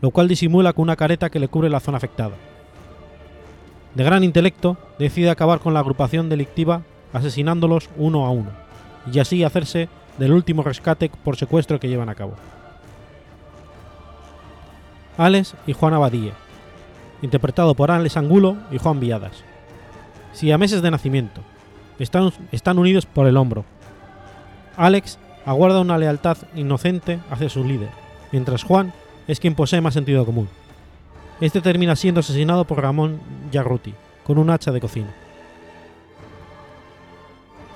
lo 0.00 0.10
cual 0.10 0.28
disimula 0.28 0.72
con 0.72 0.84
una 0.84 0.96
careta 0.96 1.30
que 1.30 1.38
le 1.38 1.48
cubre 1.48 1.70
la 1.70 1.80
zona 1.80 1.98
afectada. 1.98 2.34
De 3.94 4.04
gran 4.04 4.24
intelecto, 4.24 4.76
decide 4.98 5.30
acabar 5.30 5.60
con 5.60 5.74
la 5.74 5.80
agrupación 5.80 6.28
delictiva 6.28 6.82
asesinándolos 7.12 7.88
uno 7.96 8.26
a 8.26 8.30
uno, 8.30 8.50
y 9.10 9.18
así 9.20 9.42
hacerse 9.42 9.88
del 10.18 10.32
último 10.32 10.62
rescate 10.62 11.10
por 11.24 11.36
secuestro 11.36 11.80
que 11.80 11.88
llevan 11.88 12.08
a 12.08 12.14
cabo. 12.14 12.34
Alex 15.16 15.54
y 15.66 15.72
Juan 15.72 15.94
Abadie, 15.94 16.32
interpretado 17.22 17.74
por 17.74 17.90
Alex 17.90 18.16
Angulo 18.16 18.56
y 18.70 18.78
Juan 18.78 19.00
Viadas. 19.00 19.44
Si 20.36 20.52
a 20.52 20.58
meses 20.58 20.82
de 20.82 20.90
nacimiento, 20.90 21.40
están, 21.98 22.30
están 22.52 22.78
unidos 22.78 23.06
por 23.06 23.26
el 23.26 23.38
hombro. 23.38 23.64
Alex 24.76 25.18
aguarda 25.46 25.80
una 25.80 25.96
lealtad 25.96 26.36
inocente 26.54 27.20
hacia 27.30 27.48
su 27.48 27.64
líder, 27.64 27.88
mientras 28.32 28.62
Juan 28.62 28.92
es 29.28 29.40
quien 29.40 29.54
posee 29.54 29.80
más 29.80 29.94
sentido 29.94 30.26
común. 30.26 30.50
Este 31.40 31.62
termina 31.62 31.96
siendo 31.96 32.20
asesinado 32.20 32.66
por 32.66 32.82
Ramón 32.82 33.18
Yarruti 33.50 33.94
con 34.24 34.36
un 34.36 34.50
hacha 34.50 34.72
de 34.72 34.80
cocina. 34.82 35.08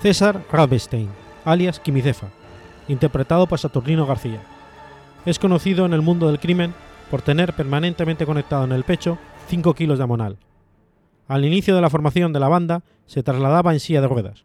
César 0.03 0.45
Rabestein, 0.53 1.09
alias 1.47 1.81
Quimicefa, 1.81 2.27
interpretado 2.89 3.47
por 3.47 3.59
Saturnino 3.59 4.05
García. 4.05 4.43
Es 5.25 5.39
conocido 5.39 5.87
en 5.87 5.95
el 5.95 6.03
mundo 6.03 6.27
del 6.27 6.39
crimen 6.39 6.75
por 7.11 7.23
tener 7.23 7.55
permanentemente 7.55 8.27
conectado 8.27 8.65
en 8.65 8.73
el 8.73 8.85
pecho 8.85 9.17
5 9.49 9.73
kilos 9.73 9.97
de 9.97 10.05
amonal. 10.05 10.37
Al 11.31 11.45
inicio 11.45 11.77
de 11.77 11.81
la 11.81 11.91
formación 11.91 12.33
de 12.33 12.41
la 12.41 12.49
banda 12.49 12.83
se 13.07 13.23
trasladaba 13.23 13.73
en 13.73 13.79
silla 13.79 14.01
de 14.01 14.09
ruedas. 14.09 14.45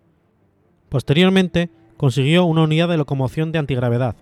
Posteriormente 0.87 1.71
consiguió 1.97 2.45
una 2.45 2.61
unidad 2.61 2.87
de 2.89 2.97
locomoción 2.97 3.51
de 3.51 3.57
antigravedad, 3.57 4.15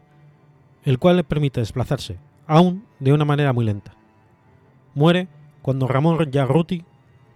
el 0.85 0.97
cual 0.97 1.17
le 1.17 1.25
permite 1.25 1.59
desplazarse, 1.59 2.19
aún 2.47 2.85
de 3.01 3.11
una 3.11 3.25
manera 3.25 3.51
muy 3.51 3.65
lenta. 3.65 3.97
Muere 4.95 5.27
cuando 5.61 5.89
Ramón 5.89 6.31
Yarruti 6.31 6.85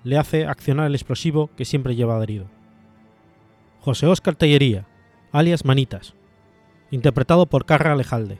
le 0.05 0.17
hace 0.17 0.45
accionar 0.45 0.87
el 0.87 0.95
explosivo 0.95 1.49
que 1.57 1.65
siempre 1.65 1.97
lleva 1.97 2.15
adherido. 2.15 2.45
José 3.81 4.07
Óscar 4.07 4.35
Tellería, 4.35 4.87
alias 5.33 5.65
Manitas, 5.65 6.13
interpretado 6.89 7.47
por 7.47 7.65
Carra 7.65 7.91
Alejalde. 7.91 8.39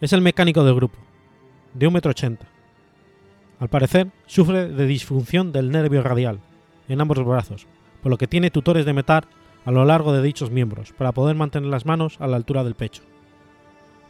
Es 0.00 0.12
el 0.12 0.20
mecánico 0.20 0.62
del 0.62 0.76
grupo, 0.76 1.00
de 1.74 1.88
1,80 1.88 2.26
m. 2.26 2.53
Al 3.64 3.70
parecer, 3.70 4.08
sufre 4.26 4.68
de 4.68 4.84
disfunción 4.84 5.50
del 5.50 5.70
nervio 5.70 6.02
radial 6.02 6.38
en 6.86 7.00
ambos 7.00 7.24
brazos, 7.24 7.66
por 8.02 8.10
lo 8.10 8.18
que 8.18 8.26
tiene 8.26 8.50
tutores 8.50 8.84
de 8.84 8.92
metal 8.92 9.24
a 9.64 9.70
lo 9.70 9.86
largo 9.86 10.12
de 10.12 10.20
dichos 10.20 10.50
miembros 10.50 10.92
para 10.92 11.12
poder 11.12 11.34
mantener 11.34 11.70
las 11.70 11.86
manos 11.86 12.20
a 12.20 12.26
la 12.26 12.36
altura 12.36 12.62
del 12.62 12.74
pecho. 12.74 13.00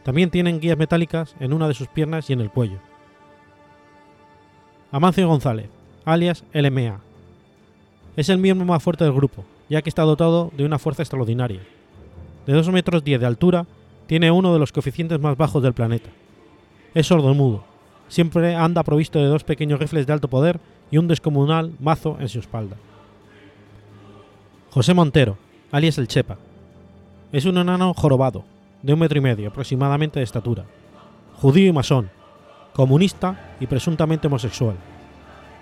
También 0.03 0.29
tienen 0.29 0.59
guías 0.59 0.77
metálicas 0.77 1.37
en 1.39 1.53
una 1.53 1.69
de 1.69 1.73
sus 1.73 1.87
piernas 1.87 2.29
y 2.29 2.33
en 2.33 2.41
el 2.41 2.49
cuello. 2.49 2.79
Amancio 4.91 5.25
González, 5.25 5.69
alias 6.03 6.43
LMA. 6.51 6.99
Es 8.17 8.27
el 8.27 8.39
miembro 8.39 8.65
más 8.65 8.83
fuerte 8.83 9.05
del 9.05 9.13
grupo, 9.13 9.45
ya 9.69 9.81
que 9.81 9.87
está 9.87 10.01
dotado 10.01 10.51
de 10.57 10.65
una 10.65 10.79
fuerza 10.79 11.01
extraordinaria. 11.01 11.61
De 12.45 12.51
2 12.51 12.71
metros 12.71 13.05
10 13.05 13.21
de 13.21 13.25
altura, 13.25 13.65
tiene 14.05 14.31
uno 14.31 14.51
de 14.51 14.59
los 14.59 14.73
coeficientes 14.73 15.21
más 15.21 15.37
bajos 15.37 15.63
del 15.63 15.71
planeta. 15.71 16.09
Es 16.93 17.07
sordo-mudo, 17.07 17.63
siempre 18.07 18.55
anda 18.55 18.83
provisto 18.83 19.19
de 19.19 19.25
dos 19.25 19.43
pequeños 19.43 19.79
rifles 19.79 20.07
de 20.07 20.13
alto 20.13 20.27
poder 20.27 20.59
y 20.91 20.97
un 20.97 21.07
descomunal 21.07 21.73
mazo 21.79 22.17
en 22.19 22.29
su 22.29 22.39
espalda. 22.39 22.75
José 24.71 24.93
Montero, 24.93 25.37
alias 25.71 25.97
el 25.97 26.07
Chepa. 26.07 26.37
Es 27.31 27.45
un 27.45 27.57
enano 27.57 27.93
jorobado, 27.93 28.43
de 28.81 28.93
un 28.93 28.99
metro 28.99 29.17
y 29.17 29.21
medio 29.21 29.49
aproximadamente 29.49 30.19
de 30.19 30.23
estatura, 30.23 30.65
judío 31.35 31.67
y 31.67 31.71
masón, 31.71 32.09
comunista 32.73 33.55
y 33.59 33.67
presuntamente 33.67 34.27
homosexual. 34.27 34.75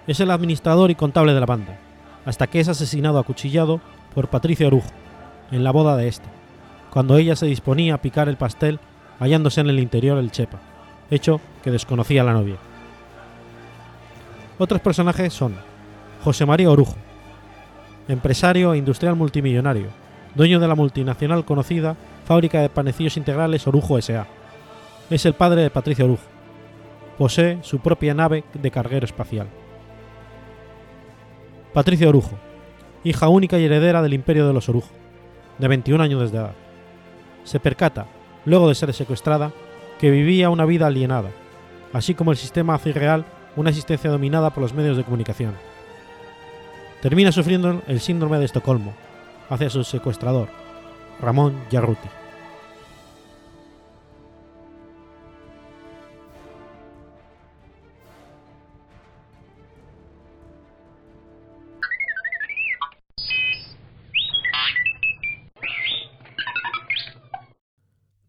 Es 0.08 0.19
el 0.19 0.32
administrador 0.32 0.91
y 0.91 0.95
contable 0.95 1.34
de 1.34 1.39
la 1.39 1.45
banda, 1.45 1.79
hasta 2.25 2.47
que 2.47 2.60
es 2.60 2.67
asesinado 2.67 3.19
acuchillado 3.19 3.82
por 4.13 4.27
Patricia 4.27 4.67
Orujo, 4.67 4.89
en 5.51 5.63
la 5.63 5.71
boda 5.71 5.95
de 5.95 6.08
este, 6.08 6.27
cuando 6.89 7.17
ella 7.17 7.36
se 7.36 7.45
disponía 7.45 7.95
a 7.95 8.01
picar 8.01 8.27
el 8.27 8.38
pastel 8.38 8.79
hallándose 9.19 9.62
en 9.62 9.69
el 9.69 9.79
interior 9.79 10.17
el 10.17 10.32
Chepa, 10.32 10.60
hecho 11.09 11.39
que 11.63 11.71
desconocía 11.71 12.23
la 12.23 12.33
novia. 12.33 12.57
Otros 14.57 14.81
personajes 14.81 15.33
son 15.33 15.55
José 16.23 16.45
María 16.45 16.69
Orujo, 16.69 16.95
empresario 18.07 18.73
e 18.73 18.77
industrial 18.77 19.15
multimillonario, 19.15 19.87
dueño 20.35 20.59
de 20.59 20.67
la 20.67 20.75
multinacional 20.75 21.45
conocida 21.45 21.95
Fábrica 22.25 22.61
de 22.61 22.69
Panecillos 22.69 23.17
Integrales 23.17 23.67
Orujo 23.67 23.97
S.A. 23.97 24.27
Es 25.09 25.25
el 25.25 25.33
padre 25.33 25.61
de 25.61 25.69
Patricia 25.69 26.05
Orujo. 26.05 26.23
Posee 27.17 27.59
su 27.61 27.79
propia 27.79 28.13
nave 28.13 28.43
de 28.53 28.71
carguero 28.71 29.05
espacial. 29.05 29.47
Patricia 31.73 32.07
Orujo, 32.07 32.37
hija 33.03 33.27
única 33.27 33.59
y 33.59 33.65
heredera 33.65 34.01
del 34.01 34.13
imperio 34.13 34.47
de 34.47 34.53
los 34.53 34.69
Orujo, 34.69 34.89
de 35.57 35.67
21 35.67 36.03
años 36.03 36.31
de 36.31 36.37
edad. 36.37 36.53
Se 37.43 37.59
percata, 37.59 38.05
luego 38.45 38.69
de 38.69 38.75
ser 38.75 38.93
secuestrada, 38.93 39.51
que 39.99 40.12
vivía 40.12 40.49
una 40.49 40.65
vida 40.65 40.88
alienada, 40.88 41.29
así 41.93 42.13
como 42.13 42.32
el 42.32 42.38
sistema 42.38 42.75
hace 42.75 42.93
real 42.93 43.25
una 43.56 43.69
existencia 43.69 44.10
dominada 44.10 44.49
por 44.49 44.62
los 44.62 44.73
medios 44.73 44.97
de 44.97 45.03
comunicación. 45.03 45.53
Termina 47.01 47.32
sufriendo 47.32 47.82
el 47.88 47.99
síndrome 47.99 48.39
de 48.39 48.45
Estocolmo 48.45 48.93
hacia 49.49 49.69
su 49.69 49.84
secuestrador, 49.84 50.47
Ramón 51.21 51.62
Yarruti. 51.69 52.10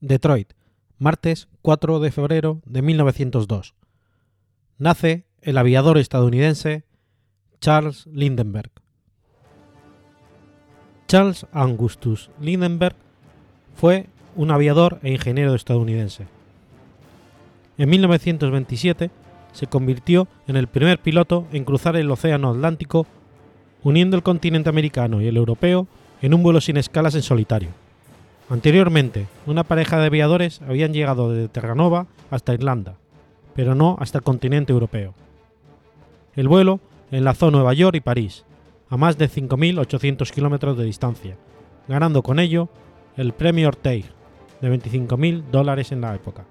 Detroit, 0.00 0.53
martes 1.04 1.48
4 1.60 2.00
de 2.00 2.10
febrero 2.10 2.62
de 2.64 2.80
1902. 2.80 3.74
Nace 4.78 5.26
el 5.42 5.58
aviador 5.58 5.98
estadounidense 5.98 6.84
Charles 7.60 8.06
Lindenberg. 8.06 8.70
Charles 11.06 11.46
Augustus 11.52 12.30
Lindenberg 12.40 12.96
fue 13.74 14.06
un 14.34 14.50
aviador 14.50 14.98
e 15.02 15.12
ingeniero 15.12 15.54
estadounidense. 15.54 16.26
En 17.76 17.90
1927 17.90 19.10
se 19.52 19.66
convirtió 19.66 20.26
en 20.46 20.56
el 20.56 20.68
primer 20.68 21.00
piloto 21.00 21.46
en 21.52 21.64
cruzar 21.64 21.96
el 21.96 22.10
Océano 22.10 22.48
Atlántico, 22.48 23.06
uniendo 23.82 24.16
el 24.16 24.22
continente 24.22 24.70
americano 24.70 25.20
y 25.20 25.26
el 25.26 25.36
europeo 25.36 25.86
en 26.22 26.32
un 26.32 26.42
vuelo 26.42 26.62
sin 26.62 26.78
escalas 26.78 27.14
en 27.14 27.22
solitario. 27.22 27.84
Anteriormente, 28.50 29.26
una 29.46 29.64
pareja 29.64 29.98
de 29.98 30.07
aviadores 30.07 30.61
habían 30.62 30.92
llegado 30.92 31.30
desde 31.30 31.48
Terranova 31.48 32.07
hasta 32.30 32.52
Irlanda, 32.52 32.96
pero 33.54 33.74
no 33.74 33.96
hasta 34.00 34.18
el 34.18 34.24
continente 34.24 34.72
europeo. 34.72 35.14
El 36.37 36.48
vuelo 36.48 36.80
enlazó 37.11 37.50
Nueva 37.50 37.72
York 37.72 37.96
y 37.96 38.00
París, 38.00 38.44
a 38.90 38.96
más 38.96 39.16
de 39.16 39.30
5.800 39.30 40.30
kilómetros 40.30 40.76
de 40.76 40.85
distancia, 40.85 41.37
ganando 41.88 42.22
con 42.22 42.38
ello 42.38 42.68
el 43.16 43.33
premio 43.33 43.68
Orteig, 43.68 44.04
de 44.61 44.78
25.000 44.78 45.44
dólares 45.50 45.92
en 45.92 46.00
la 46.02 46.14
época. 46.14 46.44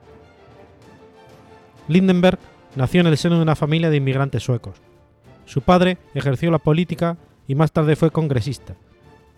Lindenberg 1.88 2.40
nació 2.76 3.02
en 3.02 3.08
el 3.08 3.18
seno 3.18 3.36
de 3.36 3.44
una 3.44 3.56
familia 3.56 3.90
de 3.90 3.98
inmigrantes 3.98 4.44
suecos. 4.44 4.78
Su 5.46 5.62
padre 5.62 5.98
ejerció 6.16 6.50
la 6.50 6.60
política 6.60 7.18
y 7.48 7.56
más 7.56 7.72
tarde 7.72 7.96
fue 7.96 8.10
congresista, 8.10 8.76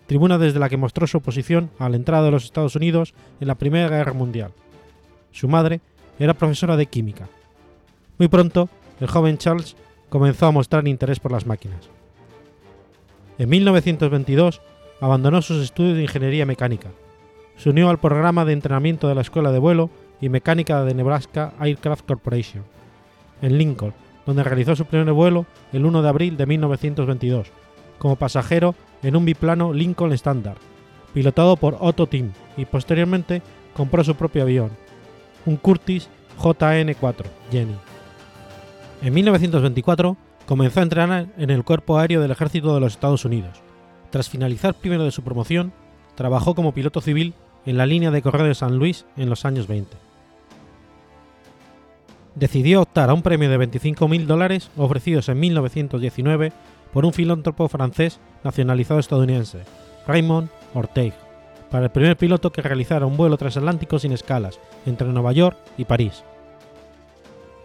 tribuna 0.06 0.38
desde 0.38 0.58
la 0.58 0.68
que 0.68 0.76
mostró 0.76 1.06
su 1.06 1.18
oposición 1.18 1.70
a 1.78 1.88
la 1.88 1.96
entrada 1.96 2.24
de 2.24 2.30
los 2.30 2.44
Estados 2.44 2.76
Unidos 2.76 3.14
en 3.40 3.48
la 3.48 3.56
Primera 3.56 3.88
Guerra 3.88 4.12
Mundial. 4.12 4.52
Su 5.32 5.48
madre 5.48 5.80
era 6.18 6.34
profesora 6.34 6.76
de 6.76 6.86
química. 6.86 7.28
Muy 8.18 8.28
pronto, 8.28 8.68
el 9.00 9.08
joven 9.08 9.38
Charles 9.38 9.76
comenzó 10.08 10.46
a 10.46 10.52
mostrar 10.52 10.86
interés 10.88 11.20
por 11.20 11.32
las 11.32 11.46
máquinas. 11.46 11.90
En 13.38 13.48
1922 13.50 14.62
abandonó 15.00 15.42
sus 15.42 15.62
estudios 15.62 15.96
de 15.96 16.02
ingeniería 16.02 16.46
mecánica. 16.46 16.90
Se 17.56 17.70
unió 17.70 17.90
al 17.90 17.98
programa 17.98 18.44
de 18.44 18.52
entrenamiento 18.52 19.08
de 19.08 19.14
la 19.14 19.20
Escuela 19.20 19.52
de 19.52 19.58
Vuelo 19.58 19.90
y 20.20 20.28
Mecánica 20.28 20.84
de 20.84 20.94
Nebraska 20.94 21.52
Aircraft 21.58 22.06
Corporation, 22.06 22.64
en 23.42 23.58
Lincoln, 23.58 23.92
donde 24.24 24.42
realizó 24.42 24.74
su 24.74 24.86
primer 24.86 25.12
vuelo 25.12 25.46
el 25.72 25.84
1 25.84 26.02
de 26.02 26.08
abril 26.08 26.36
de 26.36 26.46
1922, 26.46 27.48
como 27.98 28.16
pasajero 28.16 28.74
en 29.02 29.16
un 29.16 29.24
biplano 29.24 29.72
Lincoln 29.72 30.12
Standard, 30.12 30.58
pilotado 31.14 31.56
por 31.56 31.76
Otto 31.80 32.06
Tim, 32.06 32.32
y 32.56 32.64
posteriormente 32.64 33.42
compró 33.74 34.02
su 34.04 34.14
propio 34.14 34.42
avión, 34.42 34.70
un 35.44 35.56
Curtis 35.56 36.08
JN-4 36.38 37.24
Jenny. 37.50 37.76
En 39.02 39.14
1924 39.14 40.16
comenzó 40.46 40.80
a 40.80 40.82
entrenar 40.84 41.26
en 41.36 41.50
el 41.50 41.64
Cuerpo 41.64 41.98
Aéreo 41.98 42.20
del 42.20 42.30
Ejército 42.30 42.74
de 42.74 42.80
los 42.80 42.94
Estados 42.94 43.24
Unidos. 43.24 43.60
Tras 44.10 44.28
finalizar 44.28 44.74
primero 44.74 45.04
de 45.04 45.10
su 45.10 45.22
promoción, 45.22 45.72
trabajó 46.14 46.54
como 46.54 46.72
piloto 46.72 47.00
civil 47.00 47.34
en 47.66 47.76
la 47.76 47.86
línea 47.86 48.10
de 48.10 48.22
correo 48.22 48.46
de 48.46 48.54
San 48.54 48.76
Luis 48.78 49.04
en 49.16 49.28
los 49.28 49.44
años 49.44 49.66
20. 49.66 49.96
Decidió 52.34 52.82
optar 52.82 53.10
a 53.10 53.14
un 53.14 53.22
premio 53.22 53.50
de 53.50 53.58
25.000 53.58 54.26
dólares 54.26 54.70
ofrecidos 54.76 55.28
en 55.28 55.40
1919 55.40 56.52
por 56.96 57.04
un 57.04 57.12
filántropo 57.12 57.68
francés 57.68 58.20
nacionalizado 58.42 58.98
estadounidense, 58.98 59.58
Raymond 60.06 60.48
Orteig, 60.72 61.12
para 61.70 61.84
el 61.84 61.90
primer 61.90 62.16
piloto 62.16 62.50
que 62.50 62.62
realizara 62.62 63.04
un 63.04 63.18
vuelo 63.18 63.36
transatlántico 63.36 63.98
sin 63.98 64.12
escalas 64.12 64.58
entre 64.86 65.06
Nueva 65.08 65.32
York 65.32 65.58
y 65.76 65.84
París. 65.84 66.24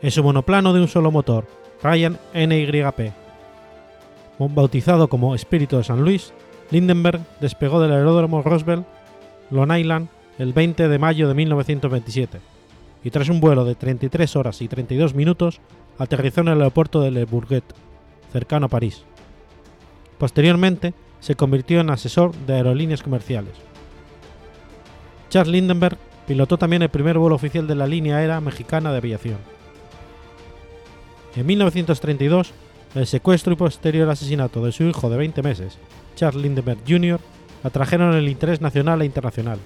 En 0.01 0.11
su 0.11 0.21
monoplano 0.21 0.73
de 0.73 0.81
un 0.81 0.89
solo 0.89 1.11
motor, 1.11 1.47
Ryan 1.81 2.19
NYP, 2.33 3.13
bautizado 4.37 5.07
como 5.07 5.33
Espíritu 5.33 5.77
de 5.77 5.85
San 5.85 6.01
Luis, 6.01 6.33
Lindenberg 6.69 7.21
despegó 7.39 7.79
del 7.79 7.93
aeródromo 7.93 8.41
Roosevelt, 8.41 8.85
Long 9.49 9.71
Island, 9.71 10.09
el 10.39 10.51
20 10.51 10.89
de 10.89 10.99
mayo 10.99 11.29
de 11.29 11.35
1927, 11.35 12.41
y 13.05 13.11
tras 13.11 13.29
un 13.29 13.39
vuelo 13.39 13.63
de 13.63 13.75
33 13.75 14.35
horas 14.35 14.61
y 14.61 14.67
32 14.67 15.15
minutos, 15.15 15.61
aterrizó 15.97 16.41
en 16.41 16.49
el 16.49 16.57
aeropuerto 16.57 16.99
de 16.99 17.11
Le 17.11 17.23
Bourget, 17.23 17.63
cercano 18.33 18.65
a 18.65 18.69
París. 18.69 19.05
Posteriormente, 20.21 20.93
se 21.19 21.33
convirtió 21.33 21.79
en 21.79 21.89
asesor 21.89 22.35
de 22.45 22.53
aerolíneas 22.53 23.01
comerciales. 23.01 23.53
Charles 25.31 25.51
Lindenberg 25.51 25.97
pilotó 26.27 26.59
también 26.59 26.83
el 26.83 26.89
primer 26.89 27.17
vuelo 27.17 27.33
oficial 27.33 27.65
de 27.65 27.73
la 27.73 27.87
línea 27.87 28.17
aérea 28.17 28.39
mexicana 28.39 28.91
de 28.91 28.99
aviación. 28.99 29.39
En 31.35 31.47
1932, 31.47 32.53
el 32.93 33.07
secuestro 33.07 33.53
y 33.53 33.55
posterior 33.55 34.07
asesinato 34.11 34.63
de 34.63 34.71
su 34.71 34.83
hijo 34.83 35.09
de 35.09 35.17
20 35.17 35.41
meses, 35.41 35.79
Charles 36.15 36.43
Lindenberg 36.43 36.81
Jr., 36.87 37.19
atrajeron 37.63 38.13
el 38.13 38.29
interés 38.29 38.61
nacional 38.61 39.01
e 39.01 39.05
internacional. 39.05 39.57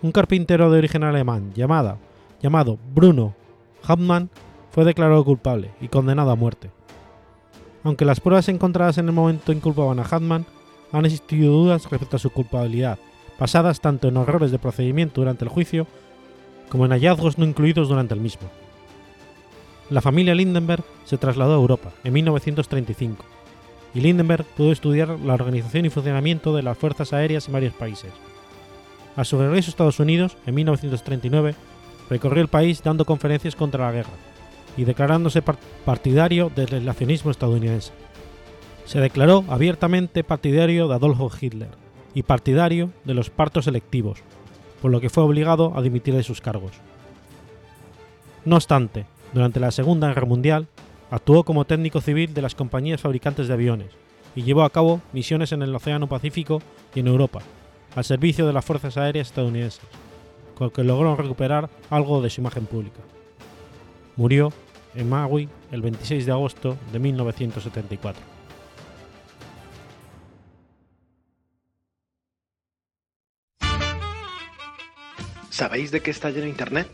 Un 0.00 0.12
carpintero 0.12 0.70
de 0.70 0.78
origen 0.78 1.02
alemán 1.02 1.50
llamado, 1.56 1.98
llamado 2.40 2.78
Bruno 2.94 3.34
Hauptmann 3.82 4.30
fue 4.70 4.84
declarado 4.84 5.24
culpable 5.24 5.72
y 5.80 5.88
condenado 5.88 6.30
a 6.30 6.36
muerte. 6.36 6.70
Aunque 7.82 8.04
las 8.04 8.20
pruebas 8.20 8.48
encontradas 8.48 8.98
en 8.98 9.06
el 9.06 9.14
momento 9.14 9.52
inculpaban 9.52 9.98
a 9.98 10.02
Hauptmann, 10.02 10.46
han 10.92 11.06
existido 11.06 11.52
dudas 11.52 11.88
respecto 11.88 12.16
a 12.16 12.20
su 12.20 12.30
culpabilidad, 12.30 12.98
basadas 13.38 13.80
tanto 13.80 14.08
en 14.08 14.16
errores 14.16 14.50
de 14.50 14.58
procedimiento 14.58 15.20
durante 15.20 15.44
el 15.44 15.50
juicio 15.50 15.86
como 16.68 16.84
en 16.84 16.92
hallazgos 16.92 17.38
no 17.38 17.44
incluidos 17.44 17.88
durante 17.88 18.14
el 18.14 18.20
mismo. 18.20 18.48
La 19.88 20.00
familia 20.00 20.34
Lindenberg 20.34 20.84
se 21.04 21.18
trasladó 21.18 21.54
a 21.54 21.60
Europa 21.60 21.90
en 22.04 22.12
1935 22.12 23.24
y 23.94 24.00
Lindenberg 24.00 24.44
pudo 24.44 24.70
estudiar 24.70 25.18
la 25.18 25.34
organización 25.34 25.86
y 25.86 25.90
funcionamiento 25.90 26.54
de 26.54 26.62
las 26.62 26.78
fuerzas 26.78 27.12
aéreas 27.12 27.48
en 27.48 27.54
varios 27.54 27.74
países. 27.74 28.12
A 29.16 29.24
su 29.24 29.38
regreso 29.38 29.68
a 29.68 29.70
Estados 29.70 29.98
Unidos, 29.98 30.36
en 30.46 30.54
1939, 30.54 31.56
recorrió 32.08 32.42
el 32.42 32.48
país 32.48 32.82
dando 32.84 33.04
conferencias 33.04 33.56
contra 33.56 33.86
la 33.86 33.92
guerra 33.92 34.29
y 34.76 34.84
declarándose 34.84 35.42
partidario 35.84 36.50
del 36.54 36.68
relacionismo 36.68 37.30
estadounidense. 37.30 37.92
Se 38.84 39.00
declaró 39.00 39.44
abiertamente 39.48 40.24
partidario 40.24 40.88
de 40.88 40.94
Adolfo 40.94 41.30
Hitler 41.40 41.70
y 42.14 42.22
partidario 42.22 42.90
de 43.04 43.14
los 43.14 43.30
partos 43.30 43.66
selectivos, 43.66 44.20
por 44.82 44.90
lo 44.90 45.00
que 45.00 45.10
fue 45.10 45.22
obligado 45.22 45.72
a 45.76 45.82
dimitir 45.82 46.14
de 46.14 46.22
sus 46.22 46.40
cargos. 46.40 46.72
No 48.44 48.56
obstante, 48.56 49.06
durante 49.32 49.60
la 49.60 49.70
Segunda 49.70 50.08
Guerra 50.08 50.26
Mundial, 50.26 50.66
actuó 51.10 51.44
como 51.44 51.64
técnico 51.64 52.00
civil 52.00 52.34
de 52.34 52.42
las 52.42 52.54
compañías 52.54 53.00
fabricantes 53.00 53.48
de 53.48 53.54
aviones 53.54 53.88
y 54.34 54.42
llevó 54.42 54.62
a 54.62 54.70
cabo 54.70 55.00
misiones 55.12 55.52
en 55.52 55.62
el 55.62 55.74
Océano 55.74 56.08
Pacífico 56.08 56.62
y 56.94 57.00
en 57.00 57.08
Europa, 57.08 57.40
al 57.94 58.04
servicio 58.04 58.46
de 58.46 58.52
las 58.52 58.64
Fuerzas 58.64 58.96
Aéreas 58.96 59.28
estadounidenses, 59.28 59.82
con 60.54 60.68
lo 60.68 60.72
que 60.72 60.84
logró 60.84 61.16
recuperar 61.16 61.68
algo 61.90 62.22
de 62.22 62.30
su 62.30 62.40
imagen 62.40 62.66
pública. 62.66 63.00
Murió 64.20 64.52
en 64.94 65.08
Maui 65.08 65.48
el 65.72 65.80
26 65.80 66.26
de 66.26 66.32
agosto 66.32 66.76
de 66.92 66.98
1974. 66.98 68.22
¿Sabéis 75.48 75.90
de 75.90 76.02
qué 76.02 76.10
está 76.10 76.28
lleno 76.28 76.46
Internet? 76.46 76.86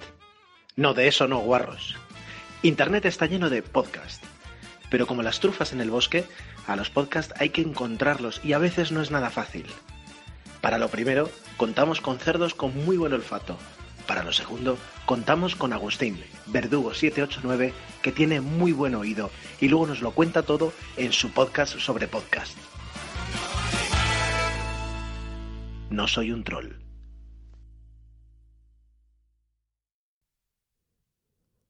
No, 0.77 0.95
de 0.95 1.09
eso 1.09 1.27
no, 1.27 1.41
guarros. 1.41 1.97
Internet 2.63 3.07
está 3.07 3.27
lleno 3.27 3.51
de 3.51 3.61
podcasts. 3.61 4.25
Pero 4.89 5.09
como 5.09 5.25
las 5.25 5.41
trufas 5.41 5.73
en 5.73 5.81
el 5.81 5.91
bosque, 5.91 6.27
a 6.69 6.77
los 6.77 6.91
podcasts 6.91 7.35
hay 7.41 7.49
que 7.49 7.63
encontrarlos 7.63 8.41
y 8.45 8.53
a 8.53 8.59
veces 8.59 8.93
no 8.93 9.03
es 9.03 9.11
nada 9.11 9.31
fácil. 9.31 9.67
Para 10.61 10.79
lo 10.79 10.91
primero, 10.91 11.29
contamos 11.57 12.01
con 12.01 12.21
cerdos 12.21 12.55
con 12.55 12.85
muy 12.85 12.97
buen 12.97 13.15
olfato. 13.15 13.59
Para 14.07 14.23
lo 14.23 14.33
segundo, 14.33 14.79
contamos 15.05 15.57
con 15.57 15.73
Agustín, 15.73 16.23
Verdugo 16.47 16.95
789, 16.95 17.75
que 18.03 18.13
tiene 18.13 18.41
muy 18.41 18.73
buen 18.73 18.95
oído 18.95 19.31
y 19.61 19.69
luego 19.69 19.89
nos 19.89 20.01
lo 20.01 20.13
cuenta 20.13 20.43
todo 20.43 20.73
en 20.97 21.13
su 21.13 21.33
podcast 21.33 21.79
sobre 21.79 22.07
podcast. 22.07 22.57
No 25.91 26.07
soy 26.07 26.31
un 26.31 26.45
troll. 26.45 26.73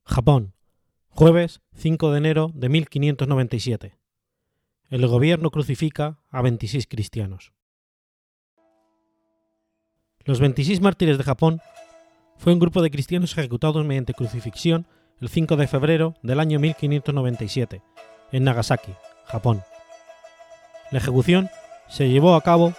Japón, 0.05 0.55
jueves 1.09 1.61
5 1.75 2.12
de 2.12 2.18
enero 2.18 2.51
de 2.55 2.68
1597. 2.68 3.96
El 4.88 5.07
gobierno 5.07 5.51
crucifica 5.51 6.18
a 6.31 6.42
26 6.42 6.87
cristianos. 6.87 7.53
Los 10.25 10.40
26 10.40 10.81
mártires 10.81 11.18
de 11.18 11.25
Japón 11.25 11.61
fue 12.38 12.53
un 12.53 12.59
grupo 12.59 12.83
de 12.83 12.90
cristianos 12.90 13.37
ejecutados 13.37 13.85
mediante 13.85 14.14
crucifixión 14.14 14.87
el 15.20 15.29
5 15.29 15.57
de 15.57 15.66
febrero 15.66 16.14
del 16.22 16.40
año 16.40 16.61
1597 16.61 17.83
en 18.33 18.44
Nagasaki, 18.44 18.92
Japón. 19.25 19.62
La 20.90 20.99
ejecución 20.99 21.49
se 21.88 22.09
llevó 22.09 22.35
a 22.35 22.42
cabo 22.42 22.75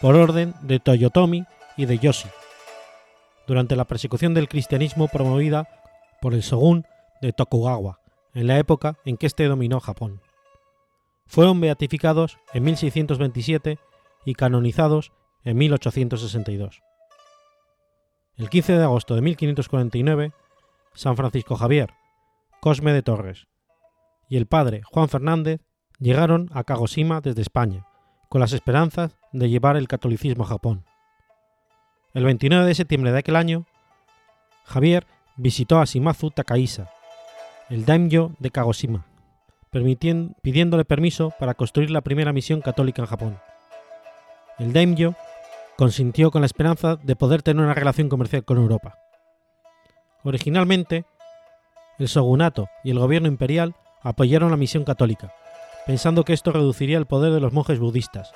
por 0.00 0.16
orden 0.16 0.54
de 0.62 0.80
Toyotomi 0.80 1.44
y 1.76 1.86
de 1.86 1.98
Yoshi, 1.98 2.28
durante 3.46 3.76
la 3.76 3.84
persecución 3.84 4.34
del 4.34 4.48
cristianismo 4.48 5.08
promovida 5.08 5.68
por 6.20 6.34
el 6.34 6.40
shogun 6.40 6.84
de 7.20 7.32
Tokugawa, 7.32 8.00
en 8.34 8.46
la 8.46 8.58
época 8.58 8.98
en 9.04 9.16
que 9.16 9.26
éste 9.26 9.44
dominó 9.46 9.80
Japón. 9.80 10.20
Fueron 11.26 11.60
beatificados 11.60 12.38
en 12.52 12.64
1627 12.64 13.78
y 14.24 14.34
canonizados 14.34 15.12
en 15.44 15.56
1862. 15.56 16.82
El 18.36 18.48
15 18.48 18.78
de 18.78 18.82
agosto 18.84 19.14
de 19.14 19.20
1549, 19.20 20.32
San 20.94 21.16
Francisco 21.16 21.54
Javier, 21.56 21.90
Cosme 22.60 22.92
de 22.92 23.02
Torres 23.02 23.46
y 24.28 24.38
el 24.38 24.46
padre 24.46 24.80
Juan 24.84 25.10
Fernández 25.10 25.60
llegaron 25.98 26.48
a 26.54 26.64
Kagoshima 26.64 27.20
desde 27.20 27.42
España, 27.42 27.86
con 28.30 28.40
las 28.40 28.54
esperanzas 28.54 29.18
de 29.32 29.50
llevar 29.50 29.76
el 29.76 29.86
catolicismo 29.86 30.44
a 30.44 30.46
Japón. 30.46 30.86
El 32.14 32.24
29 32.24 32.64
de 32.64 32.74
septiembre 32.74 33.12
de 33.12 33.18
aquel 33.18 33.36
año, 33.36 33.66
Javier 34.64 35.06
visitó 35.36 35.78
a 35.78 35.84
Shimazu 35.84 36.30
Takahisa, 36.30 36.90
el 37.68 37.84
daimyo 37.84 38.32
de 38.38 38.50
Kagoshima, 38.50 39.04
pidiéndole 39.70 40.86
permiso 40.86 41.34
para 41.38 41.52
construir 41.52 41.90
la 41.90 42.00
primera 42.00 42.32
misión 42.32 42.62
católica 42.62 43.02
en 43.02 43.08
Japón. 43.08 43.38
El 44.58 44.72
daimyo 44.72 45.14
consintió 45.82 46.30
con 46.30 46.42
la 46.42 46.46
esperanza 46.46 46.94
de 47.02 47.16
poder 47.16 47.42
tener 47.42 47.60
una 47.60 47.74
relación 47.74 48.08
comercial 48.08 48.44
con 48.44 48.56
Europa. 48.56 49.00
Originalmente, 50.22 51.06
el 51.98 52.06
shogunato 52.06 52.68
y 52.84 52.92
el 52.92 53.00
gobierno 53.00 53.26
imperial 53.26 53.74
apoyaron 54.00 54.52
la 54.52 54.56
misión 54.56 54.84
católica, 54.84 55.34
pensando 55.84 56.24
que 56.24 56.34
esto 56.34 56.52
reduciría 56.52 56.98
el 56.98 57.06
poder 57.06 57.32
de 57.32 57.40
los 57.40 57.52
monjes 57.52 57.80
budistas 57.80 58.32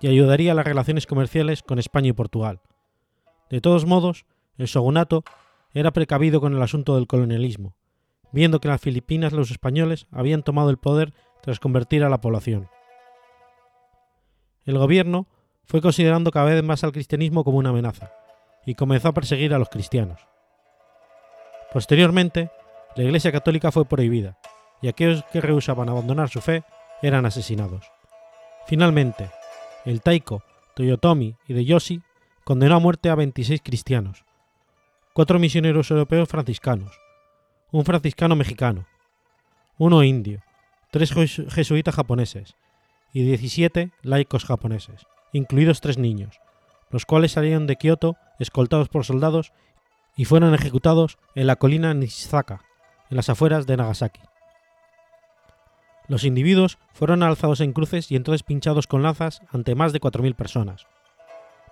y 0.00 0.08
ayudaría 0.08 0.50
a 0.50 0.54
las 0.56 0.66
relaciones 0.66 1.06
comerciales 1.06 1.62
con 1.62 1.78
España 1.78 2.08
y 2.08 2.14
Portugal. 2.14 2.62
De 3.48 3.60
todos 3.60 3.86
modos, 3.86 4.26
el 4.56 4.66
shogunato 4.66 5.22
era 5.72 5.92
precavido 5.92 6.40
con 6.40 6.52
el 6.52 6.62
asunto 6.62 6.96
del 6.96 7.06
colonialismo, 7.06 7.76
viendo 8.32 8.58
que 8.58 8.66
en 8.66 8.72
las 8.72 8.80
Filipinas 8.80 9.32
los 9.32 9.52
españoles 9.52 10.08
habían 10.10 10.42
tomado 10.42 10.70
el 10.70 10.78
poder 10.78 11.14
tras 11.42 11.60
convertir 11.60 12.02
a 12.02 12.08
la 12.08 12.20
población. 12.20 12.68
El 14.64 14.78
gobierno 14.78 15.28
fue 15.68 15.82
considerando 15.82 16.30
cada 16.30 16.46
vez 16.46 16.64
más 16.64 16.82
al 16.82 16.92
cristianismo 16.92 17.44
como 17.44 17.58
una 17.58 17.68
amenaza, 17.70 18.10
y 18.64 18.74
comenzó 18.74 19.08
a 19.08 19.12
perseguir 19.12 19.52
a 19.52 19.58
los 19.58 19.68
cristianos. 19.68 20.26
Posteriormente, 21.72 22.50
la 22.96 23.04
Iglesia 23.04 23.30
Católica 23.30 23.70
fue 23.70 23.84
prohibida, 23.84 24.38
y 24.80 24.88
aquellos 24.88 25.24
que 25.30 25.42
rehusaban 25.42 25.90
abandonar 25.90 26.30
su 26.30 26.40
fe 26.40 26.64
eran 27.02 27.26
asesinados. 27.26 27.92
Finalmente, 28.66 29.30
el 29.84 30.00
Taiko, 30.00 30.42
Toyotomi 30.74 31.36
y 31.46 31.52
de 31.52 31.64
Yoshi 31.66 32.02
condenó 32.44 32.76
a 32.76 32.80
muerte 32.80 33.10
a 33.10 33.14
26 33.14 33.60
cristianos, 33.62 34.24
cuatro 35.12 35.38
misioneros 35.38 35.90
europeos 35.90 36.28
franciscanos, 36.28 36.98
un 37.70 37.84
franciscano 37.84 38.36
mexicano, 38.36 38.86
uno 39.76 40.02
indio, 40.02 40.42
tres 40.90 41.12
jesuitas 41.50 41.94
japoneses 41.94 42.56
y 43.12 43.22
17 43.22 43.90
laicos 44.02 44.46
japoneses, 44.46 45.06
incluidos 45.32 45.80
tres 45.80 45.98
niños, 45.98 46.40
los 46.90 47.06
cuales 47.06 47.32
salieron 47.32 47.66
de 47.66 47.76
Kioto 47.76 48.16
escoltados 48.38 48.88
por 48.88 49.04
soldados 49.04 49.52
y 50.16 50.24
fueron 50.24 50.54
ejecutados 50.54 51.18
en 51.34 51.46
la 51.46 51.56
colina 51.56 51.94
Nishizaka, 51.94 52.62
en 53.10 53.16
las 53.16 53.28
afueras 53.28 53.66
de 53.66 53.76
Nagasaki. 53.76 54.20
Los 56.08 56.24
individuos 56.24 56.78
fueron 56.92 57.22
alzados 57.22 57.60
en 57.60 57.72
cruces 57.72 58.10
y 58.10 58.16
entonces 58.16 58.42
pinchados 58.42 58.86
con 58.86 59.02
lanzas 59.02 59.42
ante 59.52 59.74
más 59.74 59.92
de 59.92 60.00
4.000 60.00 60.34
personas. 60.34 60.86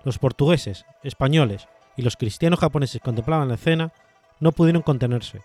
Los 0.04 0.18
portugueses, 0.18 0.84
españoles 1.02 1.68
y 1.96 2.02
los 2.02 2.16
cristianos 2.16 2.60
japoneses 2.60 3.00
contemplaban 3.00 3.48
la 3.48 3.54
escena 3.54 3.92
no 4.38 4.52
pudieron 4.52 4.82
contenerse 4.82 5.40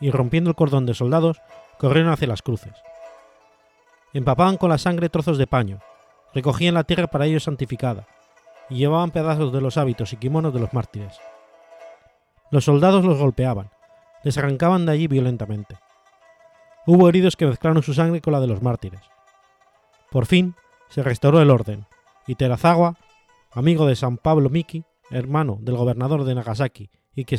y 0.00 0.10
rompiendo 0.10 0.50
el 0.50 0.56
cordón 0.56 0.84
de 0.84 0.94
soldados 0.94 1.40
corrieron 1.78 2.12
hacia 2.12 2.28
las 2.28 2.42
cruces. 2.42 2.74
Empapaban 4.12 4.58
con 4.58 4.70
la 4.70 4.78
sangre 4.78 5.08
trozos 5.08 5.38
de 5.38 5.46
paño, 5.46 5.80
recogían 6.36 6.74
la 6.74 6.84
tierra 6.84 7.06
para 7.06 7.24
ellos 7.24 7.44
santificada 7.44 8.06
y 8.68 8.76
llevaban 8.76 9.10
pedazos 9.10 9.54
de 9.54 9.62
los 9.62 9.78
hábitos 9.78 10.12
y 10.12 10.18
kimonos 10.18 10.52
de 10.52 10.60
los 10.60 10.74
mártires. 10.74 11.18
Los 12.50 12.66
soldados 12.66 13.06
los 13.06 13.18
golpeaban, 13.18 13.70
les 14.22 14.36
arrancaban 14.36 14.84
de 14.84 14.92
allí 14.92 15.06
violentamente. 15.06 15.78
Hubo 16.86 17.08
heridos 17.08 17.36
que 17.36 17.46
mezclaron 17.46 17.82
su 17.82 17.94
sangre 17.94 18.20
con 18.20 18.34
la 18.34 18.40
de 18.40 18.48
los 18.48 18.60
mártires. 18.60 19.00
Por 20.10 20.26
fin 20.26 20.54
se 20.90 21.02
restauró 21.02 21.40
el 21.40 21.50
orden, 21.50 21.86
y 22.26 22.34
Terazawa, 22.34 22.96
amigo 23.52 23.86
de 23.86 23.96
San 23.96 24.18
Pablo 24.18 24.50
Miki, 24.50 24.84
hermano 25.10 25.56
del 25.62 25.76
gobernador 25.76 26.24
de 26.24 26.34
Nagasaki 26.34 26.90
y 27.14 27.24
que, 27.24 27.36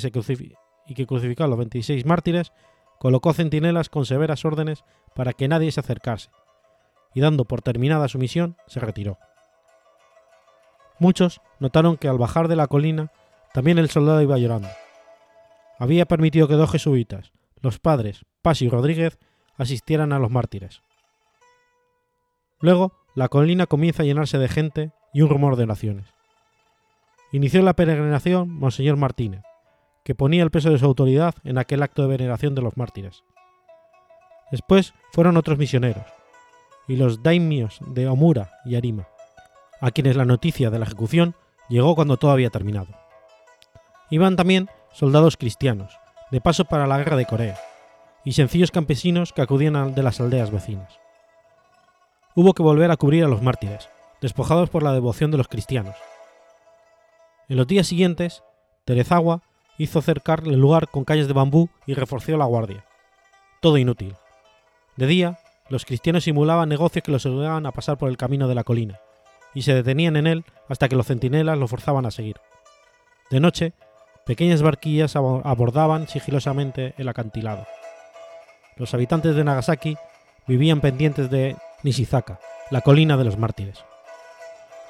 y 0.87 0.93
que 0.95 1.05
crucificó 1.05 1.43
a 1.43 1.47
los 1.47 1.59
26 1.59 2.03
mártires, 2.07 2.51
colocó 2.97 3.31
centinelas 3.33 3.89
con 3.89 4.07
severas 4.07 4.43
órdenes 4.43 4.83
para 5.13 5.33
que 5.33 5.47
nadie 5.47 5.71
se 5.71 5.81
acercase, 5.81 6.31
y 7.13 7.21
dando 7.21 7.45
por 7.45 7.61
terminada 7.61 8.07
su 8.07 8.17
misión, 8.17 8.57
se 8.67 8.79
retiró. 8.79 9.17
Muchos 10.99 11.41
notaron 11.59 11.97
que 11.97 12.07
al 12.07 12.17
bajar 12.17 12.47
de 12.47 12.55
la 12.55 12.67
colina 12.67 13.11
también 13.53 13.77
el 13.77 13.89
soldado 13.89 14.21
iba 14.21 14.37
llorando. 14.37 14.69
Había 15.79 16.05
permitido 16.05 16.47
que 16.47 16.55
dos 16.55 16.71
jesuitas, 16.71 17.31
los 17.61 17.79
padres 17.79 18.25
Pasi 18.41 18.65
y 18.65 18.69
Rodríguez, 18.69 19.19
asistieran 19.57 20.13
a 20.13 20.19
los 20.19 20.31
mártires. 20.31 20.81
Luego, 22.59 22.93
la 23.13 23.27
colina 23.27 23.65
comienza 23.65 24.03
a 24.03 24.05
llenarse 24.05 24.37
de 24.37 24.47
gente 24.47 24.91
y 25.13 25.21
un 25.21 25.29
rumor 25.29 25.55
de 25.55 25.63
oraciones. 25.63 26.05
Inició 27.31 27.61
la 27.61 27.75
peregrinación 27.75 28.49
Monseñor 28.49 28.97
Martínez, 28.97 29.41
que 30.03 30.15
ponía 30.15 30.43
el 30.43 30.51
peso 30.51 30.69
de 30.69 30.77
su 30.77 30.85
autoridad 30.85 31.35
en 31.43 31.57
aquel 31.57 31.83
acto 31.83 32.03
de 32.03 32.07
veneración 32.07 32.55
de 32.55 32.61
los 32.61 32.77
mártires. 32.77 33.23
Después 34.49 34.93
fueron 35.11 35.35
otros 35.35 35.57
misioneros, 35.57 36.05
y 36.87 36.95
los 36.95 37.23
daimios 37.23 37.79
de 37.87 38.07
Omura 38.07 38.51
y 38.65 38.75
Arima, 38.75 39.07
a 39.81 39.91
quienes 39.91 40.15
la 40.15 40.25
noticia 40.25 40.69
de 40.69 40.79
la 40.79 40.85
ejecución 40.85 41.35
llegó 41.69 41.95
cuando 41.95 42.17
todo 42.17 42.31
había 42.31 42.49
terminado. 42.49 42.87
Iban 44.09 44.35
también 44.35 44.69
soldados 44.93 45.37
cristianos, 45.37 45.97
de 46.31 46.41
paso 46.41 46.65
para 46.65 46.87
la 46.87 46.97
guerra 46.97 47.17
de 47.17 47.25
Corea, 47.25 47.57
y 48.23 48.33
sencillos 48.33 48.71
campesinos 48.71 49.33
que 49.33 49.41
acudían 49.41 49.93
de 49.93 50.03
las 50.03 50.19
aldeas 50.19 50.51
vecinas. 50.51 50.99
Hubo 52.35 52.53
que 52.53 52.63
volver 52.63 52.91
a 52.91 52.97
cubrir 52.97 53.23
a 53.23 53.27
los 53.27 53.41
mártires, 53.41 53.89
despojados 54.21 54.69
por 54.69 54.83
la 54.83 54.93
devoción 54.93 55.31
de 55.31 55.37
los 55.37 55.47
cristianos. 55.47 55.95
En 57.49 57.57
los 57.57 57.67
días 57.67 57.87
siguientes, 57.87 58.43
Terezawa 58.85 59.41
hizo 59.77 60.01
cercar 60.01 60.43
el 60.45 60.59
lugar 60.59 60.89
con 60.89 61.03
calles 61.03 61.27
de 61.27 61.33
bambú 61.33 61.69
y 61.85 61.93
reforzó 61.93 62.35
la 62.37 62.45
guardia. 62.45 62.85
Todo 63.61 63.77
inútil. 63.77 64.15
De 64.95 65.07
día, 65.07 65.39
los 65.69 65.85
cristianos 65.85 66.23
simulaban 66.23 66.69
negocios 66.69 67.03
que 67.03 67.11
los 67.11 67.25
ayudaban 67.25 67.65
a 67.65 67.71
pasar 67.71 67.97
por 67.97 68.09
el 68.09 68.17
camino 68.17 68.47
de 68.47 68.55
la 68.55 68.63
colina, 68.63 68.99
y 69.53 69.63
se 69.63 69.73
detenían 69.73 70.15
en 70.15 70.27
él 70.27 70.45
hasta 70.69 70.87
que 70.89 70.95
los 70.95 71.07
centinelas 71.07 71.57
lo 71.57 71.67
forzaban 71.67 72.05
a 72.05 72.11
seguir. 72.11 72.37
De 73.29 73.39
noche, 73.39 73.73
pequeñas 74.25 74.61
barquillas 74.61 75.15
abordaban 75.15 76.07
sigilosamente 76.07 76.93
el 76.97 77.09
acantilado 77.09 77.65
los 78.77 78.93
habitantes 78.93 79.35
de 79.35 79.43
Nagasaki 79.43 79.97
vivían 80.47 80.81
pendientes 80.81 81.29
de 81.29 81.55
Nishizaka, 81.83 82.39
la 82.69 82.81
colina 82.81 83.17
de 83.17 83.23
los 83.23 83.37
mártires. 83.37 83.83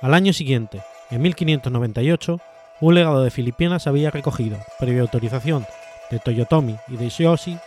Al 0.01 0.13
año 0.13 0.33
siguiente, 0.33 0.81
en 1.09 1.21
1598, 1.21 2.39
un 2.81 2.95
legado 2.95 3.23
de 3.23 3.31
Filipinas 3.31 3.87
había 3.87 4.11
recogido, 4.11 4.57
previa 4.79 5.01
autorización 5.01 5.65
de 6.11 6.19
Toyotomi 6.19 6.75
y 6.87 6.97
de 6.97 7.09
Shioshi, 7.09 7.57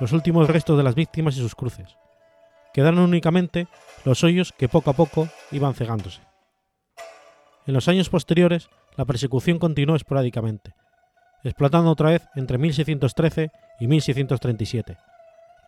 los 0.00 0.12
últimos 0.12 0.48
restos 0.48 0.76
de 0.76 0.82
las 0.82 0.94
víctimas 0.94 1.36
y 1.36 1.40
sus 1.40 1.54
cruces. 1.54 1.96
Quedaron 2.72 3.00
únicamente 3.00 3.66
los 4.04 4.22
hoyos 4.24 4.52
que 4.52 4.68
poco 4.68 4.90
a 4.90 4.94
poco 4.94 5.28
iban 5.50 5.74
cegándose. 5.74 6.20
En 7.66 7.74
los 7.74 7.88
años 7.88 8.08
posteriores, 8.08 8.68
la 8.96 9.04
persecución 9.04 9.58
continuó 9.58 9.96
esporádicamente, 9.96 10.74
explotando 11.44 11.90
otra 11.90 12.10
vez 12.10 12.22
entre 12.34 12.58
1613 12.58 13.50
y 13.80 13.86
1637, 13.86 14.96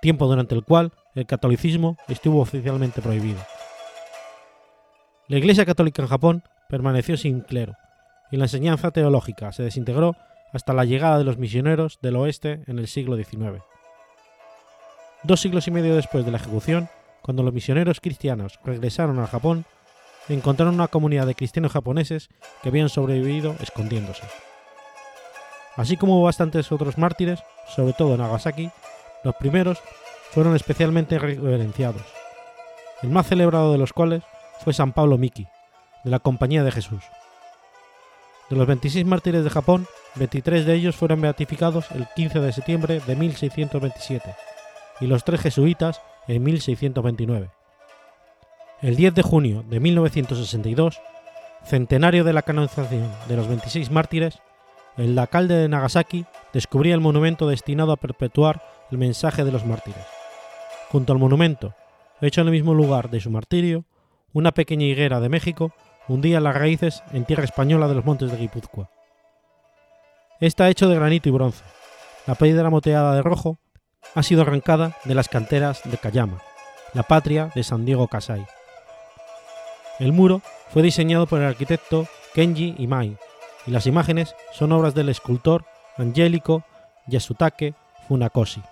tiempo 0.00 0.26
durante 0.26 0.54
el 0.54 0.64
cual 0.64 0.92
el 1.14 1.26
catolicismo 1.26 1.96
estuvo 2.08 2.40
oficialmente 2.40 3.02
prohibido. 3.02 3.40
La 5.28 5.38
Iglesia 5.38 5.64
Católica 5.64 6.02
en 6.02 6.08
Japón 6.08 6.42
permaneció 6.68 7.16
sin 7.16 7.40
clero, 7.40 7.76
y 8.30 8.36
la 8.36 8.46
enseñanza 8.46 8.90
teológica 8.90 9.52
se 9.52 9.62
desintegró 9.62 10.16
hasta 10.52 10.72
la 10.72 10.84
llegada 10.84 11.18
de 11.18 11.24
los 11.24 11.38
misioneros 11.38 11.98
del 12.02 12.16
oeste 12.16 12.62
en 12.66 12.78
el 12.78 12.86
siglo 12.88 13.16
XIX. 13.16 13.62
Dos 15.24 15.40
siglos 15.40 15.68
y 15.68 15.70
medio 15.70 15.94
después 15.94 16.24
de 16.24 16.32
la 16.32 16.38
ejecución, 16.38 16.88
cuando 17.22 17.44
los 17.44 17.54
misioneros 17.54 18.00
cristianos 18.00 18.58
regresaron 18.64 19.20
al 19.20 19.28
Japón, 19.28 19.64
encontraron 20.28 20.74
una 20.74 20.88
comunidad 20.88 21.28
de 21.28 21.36
cristianos 21.36 21.70
japoneses 21.70 22.28
que 22.60 22.70
habían 22.70 22.88
sobrevivido 22.88 23.54
escondiéndose. 23.60 24.24
Así 25.76 25.96
como 25.96 26.20
bastantes 26.22 26.72
otros 26.72 26.98
mártires, 26.98 27.40
sobre 27.68 27.92
todo 27.92 28.14
en 28.14 28.20
Nagasaki, 28.20 28.70
los 29.22 29.36
primeros 29.36 29.78
fueron 30.32 30.56
especialmente 30.56 31.20
reverenciados, 31.20 32.02
el 33.02 33.10
más 33.10 33.28
celebrado 33.28 33.70
de 33.70 33.78
los 33.78 33.92
cuales 33.92 34.24
fue 34.64 34.72
San 34.72 34.92
Pablo 34.92 35.18
Miki, 35.18 35.46
de 36.02 36.10
la 36.10 36.18
Compañía 36.18 36.64
de 36.64 36.72
Jesús. 36.72 37.04
De 38.50 38.56
los 38.56 38.66
26 38.66 39.06
mártires 39.06 39.44
de 39.44 39.50
Japón, 39.50 39.86
23 40.16 40.66
de 40.66 40.74
ellos 40.74 40.96
fueron 40.96 41.20
beatificados 41.20 41.92
el 41.92 42.08
15 42.16 42.40
de 42.40 42.52
septiembre 42.52 43.00
de 43.06 43.14
1627 43.14 44.34
y 45.00 45.06
los 45.06 45.24
tres 45.24 45.40
jesuitas 45.40 46.00
en 46.28 46.42
1629. 46.42 47.50
El 48.80 48.96
10 48.96 49.14
de 49.14 49.22
junio 49.22 49.64
de 49.68 49.80
1962, 49.80 51.00
centenario 51.64 52.24
de 52.24 52.32
la 52.32 52.42
canonización 52.42 53.10
de 53.28 53.36
los 53.36 53.48
26 53.48 53.90
mártires, 53.90 54.40
el 54.96 55.18
alcalde 55.18 55.54
de 55.54 55.68
Nagasaki 55.68 56.26
descubría 56.52 56.94
el 56.94 57.00
monumento 57.00 57.48
destinado 57.48 57.92
a 57.92 57.96
perpetuar 57.96 58.62
el 58.90 58.98
mensaje 58.98 59.44
de 59.44 59.52
los 59.52 59.64
mártires. 59.64 60.04
Junto 60.90 61.12
al 61.12 61.18
monumento, 61.18 61.74
hecho 62.20 62.40
en 62.40 62.48
el 62.48 62.52
mismo 62.52 62.74
lugar 62.74 63.10
de 63.10 63.20
su 63.20 63.30
martirio, 63.30 63.84
una 64.32 64.52
pequeña 64.52 64.84
higuera 64.84 65.20
de 65.20 65.28
México 65.28 65.72
hundía 66.08 66.40
las 66.40 66.54
raíces 66.54 67.02
en 67.12 67.24
tierra 67.24 67.44
española 67.44 67.88
de 67.88 67.94
los 67.94 68.04
montes 68.04 68.30
de 68.30 68.36
Guipúzcoa. 68.36 68.90
Está 70.40 70.68
hecho 70.68 70.88
de 70.88 70.96
granito 70.96 71.28
y 71.28 71.32
bronce. 71.32 71.62
La 72.26 72.34
piedra 72.34 72.68
moteada 72.68 73.14
de 73.14 73.22
rojo 73.22 73.58
ha 74.14 74.22
sido 74.22 74.42
arrancada 74.42 74.96
de 75.04 75.14
las 75.14 75.28
canteras 75.28 75.80
de 75.84 75.98
Cayama, 75.98 76.40
la 76.94 77.02
patria 77.02 77.50
de 77.54 77.62
San 77.62 77.84
Diego 77.84 78.08
Casai. 78.08 78.46
El 79.98 80.12
muro 80.12 80.42
fue 80.70 80.82
diseñado 80.82 81.26
por 81.26 81.40
el 81.40 81.46
arquitecto 81.46 82.06
Kenji 82.34 82.74
Imai 82.78 83.16
y 83.66 83.70
las 83.70 83.86
imágenes 83.86 84.34
son 84.52 84.72
obras 84.72 84.94
del 84.94 85.08
escultor 85.08 85.64
Angélico 85.96 86.64
Yasutake 87.06 87.74
Funakoshi 88.08 88.62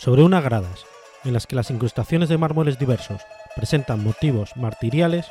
sobre 0.00 0.22
unas 0.22 0.42
gradas, 0.42 0.86
en 1.24 1.34
las 1.34 1.46
que 1.46 1.54
las 1.54 1.70
incrustaciones 1.70 2.30
de 2.30 2.38
mármoles 2.38 2.78
diversos 2.78 3.20
presentan 3.54 4.02
motivos 4.02 4.56
martiriales, 4.56 5.30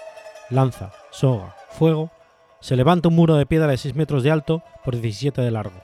lanza, 0.51 0.91
soga, 1.09 1.55
fuego, 1.71 2.11
se 2.59 2.75
levanta 2.75 3.07
un 3.07 3.15
muro 3.15 3.35
de 3.35 3.47
piedra 3.47 3.65
de 3.65 3.77
6 3.77 3.95
metros 3.95 4.21
de 4.21 4.29
alto 4.29 4.61
por 4.85 4.95
17 4.95 5.41
de 5.41 5.49
largo. 5.49 5.81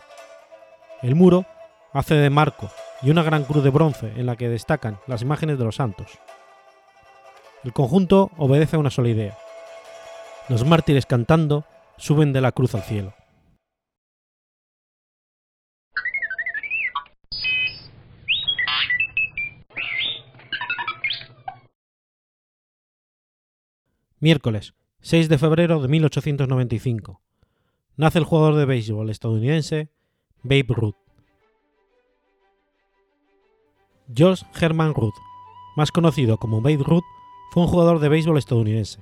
El 1.02 1.16
muro 1.16 1.48
hace 1.96 2.16
de 2.16 2.30
marco 2.30 2.70
y 3.02 3.10
una 3.10 3.24
gran 3.24 3.46
cruz 3.46 3.64
de 3.64 3.70
bronce 3.70 4.12
en 4.18 4.26
la 4.26 4.36
que 4.36 4.50
destacan 4.50 5.00
las 5.08 5.22
imágenes 5.22 5.58
de 5.58 5.64
los 5.64 5.78
santos. 5.78 6.20
El 7.64 7.72
conjunto 7.72 8.32
obedece 8.38 8.76
a 8.76 8.80
una 8.80 8.90
sola 8.90 9.10
idea. 9.10 9.38
Los 10.50 10.66
mártires 10.66 11.06
cantando 11.06 11.64
suben 11.98 12.34
de 12.34 12.42
la 12.42 12.52
cruz 12.52 12.76
al 12.76 12.84
cielo. 12.84 13.14
Miércoles, 24.20 24.74
6 25.00 25.30
de 25.30 25.38
febrero 25.38 25.82
de 25.82 25.88
1895. 25.88 27.22
Nace 27.96 28.20
el 28.20 28.26
jugador 28.26 28.56
de 28.56 28.66
béisbol 28.66 29.10
estadounidense 29.10 29.92
Babe 30.44 30.66
Ruth. 30.70 31.05
George 34.14 34.46
Herman 34.60 34.94
Ruth, 34.94 35.16
más 35.76 35.92
conocido 35.92 36.38
como 36.38 36.62
Babe 36.62 36.84
Ruth, 36.84 37.04
fue 37.52 37.64
un 37.64 37.70
jugador 37.70 38.00
de 38.00 38.10
béisbol 38.10 38.38
estadounidense. 38.38 39.00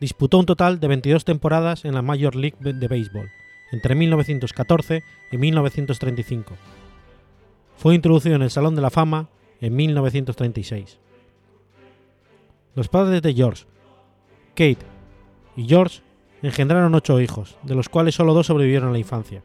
disputó 0.00 0.38
un 0.38 0.46
total 0.46 0.80
de 0.80 0.88
22 0.88 1.24
temporadas 1.24 1.84
en 1.84 1.94
la 1.94 2.02
Major 2.02 2.34
League 2.34 2.56
de 2.60 2.88
Béisbol, 2.88 3.30
entre 3.72 3.94
1914 3.94 5.02
y 5.32 5.36
1935. 5.36 6.54
Fue 7.76 7.94
introducido 7.94 8.36
en 8.36 8.42
el 8.42 8.50
Salón 8.50 8.74
de 8.74 8.82
la 8.82 8.90
Fama 8.90 9.28
en 9.60 9.76
1936. 9.76 10.98
Los 12.74 12.88
padres 12.88 13.20
de 13.20 13.34
George, 13.34 13.64
Kate 14.50 14.78
y 15.56 15.66
George 15.66 16.00
engendraron 16.42 16.94
ocho 16.94 17.20
hijos, 17.20 17.58
de 17.62 17.74
los 17.74 17.90
cuales 17.90 18.14
solo 18.14 18.32
dos 18.32 18.46
sobrevivieron 18.46 18.88
a 18.88 18.92
la 18.92 18.98
infancia. 18.98 19.42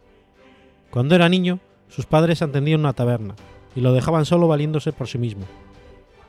Cuando 0.91 1.15
era 1.15 1.27
niño, 1.27 1.59
sus 1.89 2.05
padres 2.05 2.41
atendían 2.41 2.81
una 2.81 2.93
taberna 2.93 3.35
y 3.75 3.81
lo 3.81 3.93
dejaban 3.93 4.25
solo 4.25 4.47
valiéndose 4.47 4.93
por 4.93 5.07
sí 5.07 5.17
mismo, 5.17 5.45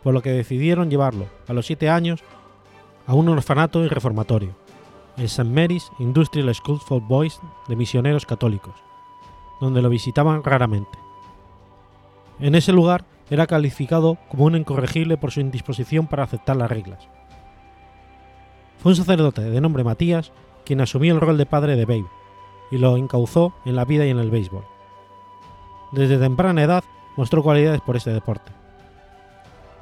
por 0.03 0.15
lo 0.15 0.23
que 0.23 0.31
decidieron 0.33 0.91
llevarlo, 0.91 1.27
a 1.49 1.53
los 1.53 1.67
siete 1.67 1.89
años, 1.89 2.21
a 3.07 3.15
un 3.15 3.29
orfanato 3.29 3.85
y 3.85 3.89
reformatorio, 3.89 4.55
el 5.17 5.25
St. 5.25 5.45
Mary's 5.45 5.91
Industrial 5.99 6.55
School 6.55 6.81
for 6.81 7.03
Boys 7.03 7.41
de 7.69 7.77
misioneros 7.77 8.27
católicos, 8.27 8.75
donde 9.61 9.83
lo 9.83 9.89
visitaban 9.89 10.43
raramente. 10.43 10.99
En 12.41 12.55
ese 12.55 12.73
lugar 12.73 13.05
era 13.31 13.47
calificado 13.47 14.19
como 14.29 14.45
un 14.45 14.57
incorregible 14.57 15.17
por 15.17 15.31
su 15.31 15.41
indisposición 15.41 16.07
para 16.07 16.25
aceptar 16.25 16.57
las 16.57 16.71
reglas. 16.71 17.09
Fue 18.79 18.93
un 18.93 18.97
sacerdote 18.97 19.43
de 19.43 19.61
nombre 19.61 19.85
Matías 19.85 20.33
quien 20.65 20.81
asumió 20.81 21.15
el 21.15 21.21
rol 21.21 21.39
de 21.39 21.47
padre 21.47 21.77
de 21.77 21.85
Babe 21.85 22.07
y 22.71 22.79
lo 22.79 22.97
encauzó 22.97 23.55
en 23.65 23.77
la 23.77 23.85
vida 23.85 24.07
y 24.07 24.11
en 24.11 24.19
el 24.19 24.31
béisbol. 24.31 24.65
Desde 25.93 26.19
temprana 26.19 26.63
edad 26.63 26.85
mostró 27.17 27.43
cualidades 27.43 27.81
por 27.81 27.97
este 27.97 28.11
deporte. 28.11 28.53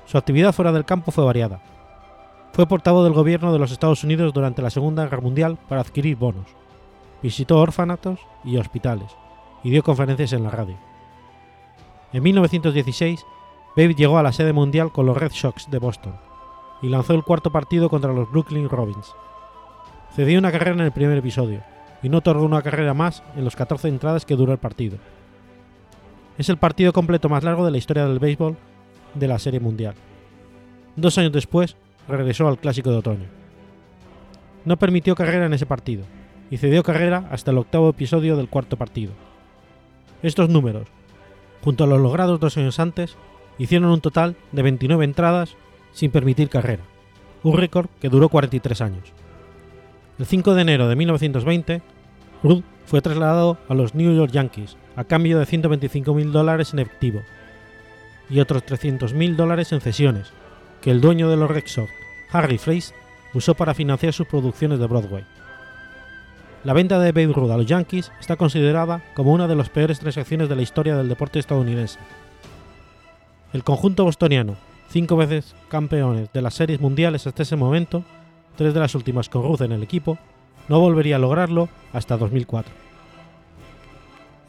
Su 0.07 0.19
actividad 0.19 0.53
fuera 0.53 0.73
del 0.73 0.85
campo 0.85 1.13
fue 1.13 1.25
variada. 1.25 1.61
Fue 2.53 2.67
portavoz 2.67 3.05
del 3.05 3.13
gobierno 3.13 3.53
de 3.53 3.59
los 3.59 3.71
Estados 3.71 4.03
Unidos 4.03 4.33
durante 4.33 4.63
la 4.63 4.71
Segunda 4.71 5.05
Guerra 5.05 5.21
Mundial 5.21 5.59
para 5.69 5.83
adquirir 5.83 6.17
bonos. 6.17 6.49
Visitó 7.23 7.59
orfanatos 7.59 8.19
y 8.45 8.57
hospitales 8.57 9.15
y 9.63 9.71
dio 9.71 9.83
conferencias 9.83 10.33
en 10.33 10.43
la 10.43 10.51
radio. 10.51 10.77
En 12.13 12.23
1916, 12.23 13.25
Babe 13.77 13.95
llegó 13.95 14.19
a 14.19 14.23
la 14.23 14.33
sede 14.33 14.53
mundial 14.53 14.91
con 14.91 15.07
los 15.07 15.17
Red 15.17 15.31
Sox 15.33 15.71
de 15.71 15.79
Boston 15.79 16.15
y 16.83 16.89
lanzó 16.89 17.15
el 17.15 17.23
cuarto 17.23 17.53
partido 17.53 17.89
contra 17.89 18.13
los 18.13 18.31
Brooklyn 18.31 18.69
Robins. 18.69 19.15
Cedió 20.17 20.39
una 20.39 20.51
carrera 20.51 20.73
en 20.73 20.81
el 20.81 20.93
primer 20.93 21.19
episodio 21.19 21.63
y 22.03 22.09
no 22.09 22.19
otorgó 22.19 22.45
una 22.45 22.63
carrera 22.63 22.95
más 22.95 23.23
en 23.37 23.45
los 23.45 23.55
14 23.55 23.89
entradas 23.89 24.25
que 24.25 24.35
duró 24.35 24.53
el 24.53 24.59
partido. 24.59 24.99
Es 26.41 26.49
el 26.49 26.57
partido 26.57 26.95
completo 26.95 27.29
más 27.29 27.45
largo 27.45 27.67
de 27.67 27.71
la 27.71 27.77
historia 27.77 28.07
del 28.07 28.19
béisbol 28.19 28.57
de 29.13 29.29
la 29.29 29.39
Serie 29.39 29.61
Mundial. 29.61 29.93
Dos 30.97 31.19
años 31.19 31.33
después, 31.33 31.77
regresó 32.09 32.49
al 32.49 32.57
Clásico 32.57 32.91
de 32.91 32.97
Otoño. 32.97 33.27
No 34.65 34.79
permitió 34.79 35.15
carrera 35.15 35.45
en 35.45 35.53
ese 35.53 35.67
partido 35.67 36.05
y 36.51 36.57
cedió 36.57 36.83
carrera 36.83 37.29
hasta 37.31 37.51
el 37.51 37.59
octavo 37.59 37.91
episodio 37.91 38.39
del 38.39 38.49
cuarto 38.49 38.79
partido. 38.79 39.13
Estos 40.23 40.49
números, 40.49 40.89
junto 41.63 41.85
a 41.85 41.87
los 41.87 42.01
logrados 42.01 42.41
dos 42.41 42.57
años 42.57 42.81
antes, 42.81 43.19
hicieron 43.59 43.91
un 43.91 44.01
total 44.01 44.35
de 44.53 44.63
29 44.63 45.05
entradas 45.05 45.57
sin 45.93 46.11
permitir 46.11 46.49
carrera, 46.49 46.85
un 47.43 47.55
récord 47.55 47.91
que 48.01 48.09
duró 48.09 48.31
43 48.31 48.81
años. 48.81 49.13
El 50.19 50.25
5 50.25 50.55
de 50.55 50.63
enero 50.63 50.89
de 50.89 50.97
1920, 50.97 51.83
Rudd 52.43 52.63
fue 52.87 53.03
trasladado 53.03 53.59
a 53.69 53.75
los 53.75 53.95
New 53.95 54.17
York 54.17 54.33
Yankees 54.33 54.79
a 54.97 55.05
cambio 55.05 55.39
de 55.39 55.47
125.000 55.47 56.31
dólares 56.31 56.73
en 56.73 56.81
efectivo 56.81 57.23
y 58.29 58.41
otros 58.41 58.65
300.000 58.65 59.37
dólares 59.37 59.73
en 59.73 59.81
cesiones 59.81 60.33
que 60.81 60.91
el 60.91 61.01
dueño 61.01 61.29
de 61.29 61.37
los 61.37 61.51
Sox, 61.67 61.91
Harry 62.33 62.59
Fraze, 62.59 62.95
usó 63.35 63.55
para 63.55 63.75
financiar 63.75 64.13
sus 64.13 64.27
producciones 64.27 64.79
de 64.79 64.87
Broadway. 64.87 65.25
La 66.65 66.73
venta 66.73 66.99
de 66.99 67.13
Babe 67.13 67.33
Ruth 67.33 67.51
a 67.51 67.57
los 67.57 67.67
Yankees 67.67 68.13
está 68.21 68.37
considerada 68.37 69.03
como 69.15 69.33
una 69.33 69.47
de 69.47 69.57
las 69.57 69.71
peores 69.71 69.99
transacciones 69.99 70.49
de 70.49 70.57
la 70.57 70.63
historia 70.63 70.97
del 70.97 71.09
deporte 71.09 71.39
estadounidense. 71.39 71.99
El 73.53 73.65
conjunto 73.65 74.05
bostoniano, 74.05 74.57
cinco 74.91 75.17
veces 75.17 75.55
campeones 75.69 76.33
de 76.33 76.43
las 76.43 76.55
series 76.55 76.81
mundiales 76.81 77.27
hasta 77.27 77.43
ese 77.43 77.57
momento, 77.57 78.05
tres 78.57 78.75
de 78.75 78.81
las 78.81 78.95
últimas 78.95 79.29
con 79.29 79.43
Ruth 79.43 79.63
en 79.63 79.73
el 79.73 79.83
equipo, 79.83 80.19
no 80.69 80.81
volvería 80.81 81.17
a 81.17 81.19
lograrlo 81.19 81.69
hasta 81.93 82.17
2004. 82.17 82.90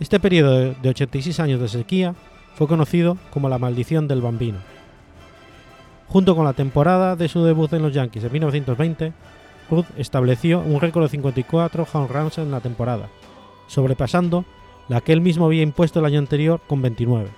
Este 0.02 0.20
periodo 0.20 0.74
de 0.74 0.90
86 0.90 1.40
años 1.42 1.60
de 1.62 1.68
sequía 1.68 2.16
fue 2.56 2.68
conocido 2.68 3.20
como 3.30 3.50
la 3.50 3.60
maldición 3.60 4.08
del 4.08 4.20
bambino. 4.20 4.58
Junto 6.08 6.36
con 6.36 6.44
la 6.44 6.54
temporada 6.54 7.16
de 7.16 7.28
su 7.28 7.44
debut 7.44 7.72
en 7.74 7.84
los 7.84 7.94
Yankees 7.94 8.24
en 8.24 8.32
1920, 8.32 9.14
Ruth 9.70 9.86
estableció 9.98 10.60
un 10.62 10.82
récord 10.82 11.04
de 11.04 11.10
54 11.10 11.88
home 11.94 12.08
runs 12.08 12.40
en 12.40 12.50
la 12.50 12.62
temporada, 12.62 13.10
sobrepasando 13.68 14.44
la 14.90 15.02
que 15.02 15.14
él 15.14 15.22
mismo 15.22 15.46
había 15.46 15.62
impuesto 15.62 16.00
el 16.00 16.06
año 16.06 16.18
anterior 16.18 16.62
con 16.66 16.82
29. 16.82 17.30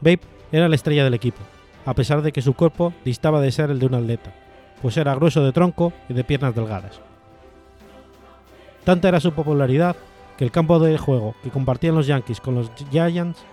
Babe 0.00 0.20
era 0.50 0.70
la 0.70 0.76
estrella 0.76 1.04
del 1.04 1.12
equipo, 1.12 1.40
a 1.84 1.92
pesar 1.92 2.22
de 2.22 2.32
que 2.32 2.40
su 2.40 2.54
cuerpo 2.54 2.94
distaba 3.04 3.42
de 3.42 3.52
ser 3.52 3.70
el 3.70 3.78
de 3.78 3.84
un 3.84 3.94
atleta, 3.96 4.32
pues 4.80 4.96
era 4.96 5.14
grueso 5.14 5.44
de 5.44 5.52
tronco 5.52 5.92
y 6.08 6.14
de 6.14 6.24
piernas 6.24 6.54
delgadas. 6.54 7.02
Tanta 8.84 9.08
era 9.08 9.20
su 9.20 9.32
popularidad 9.32 9.94
que 10.36 10.44
el 10.44 10.50
campo 10.50 10.78
de 10.78 10.98
juego 10.98 11.34
que 11.42 11.50
compartían 11.50 11.94
los 11.94 12.06
Yankees 12.06 12.40
con 12.40 12.54
los 12.54 12.70
Giants, 12.90 13.44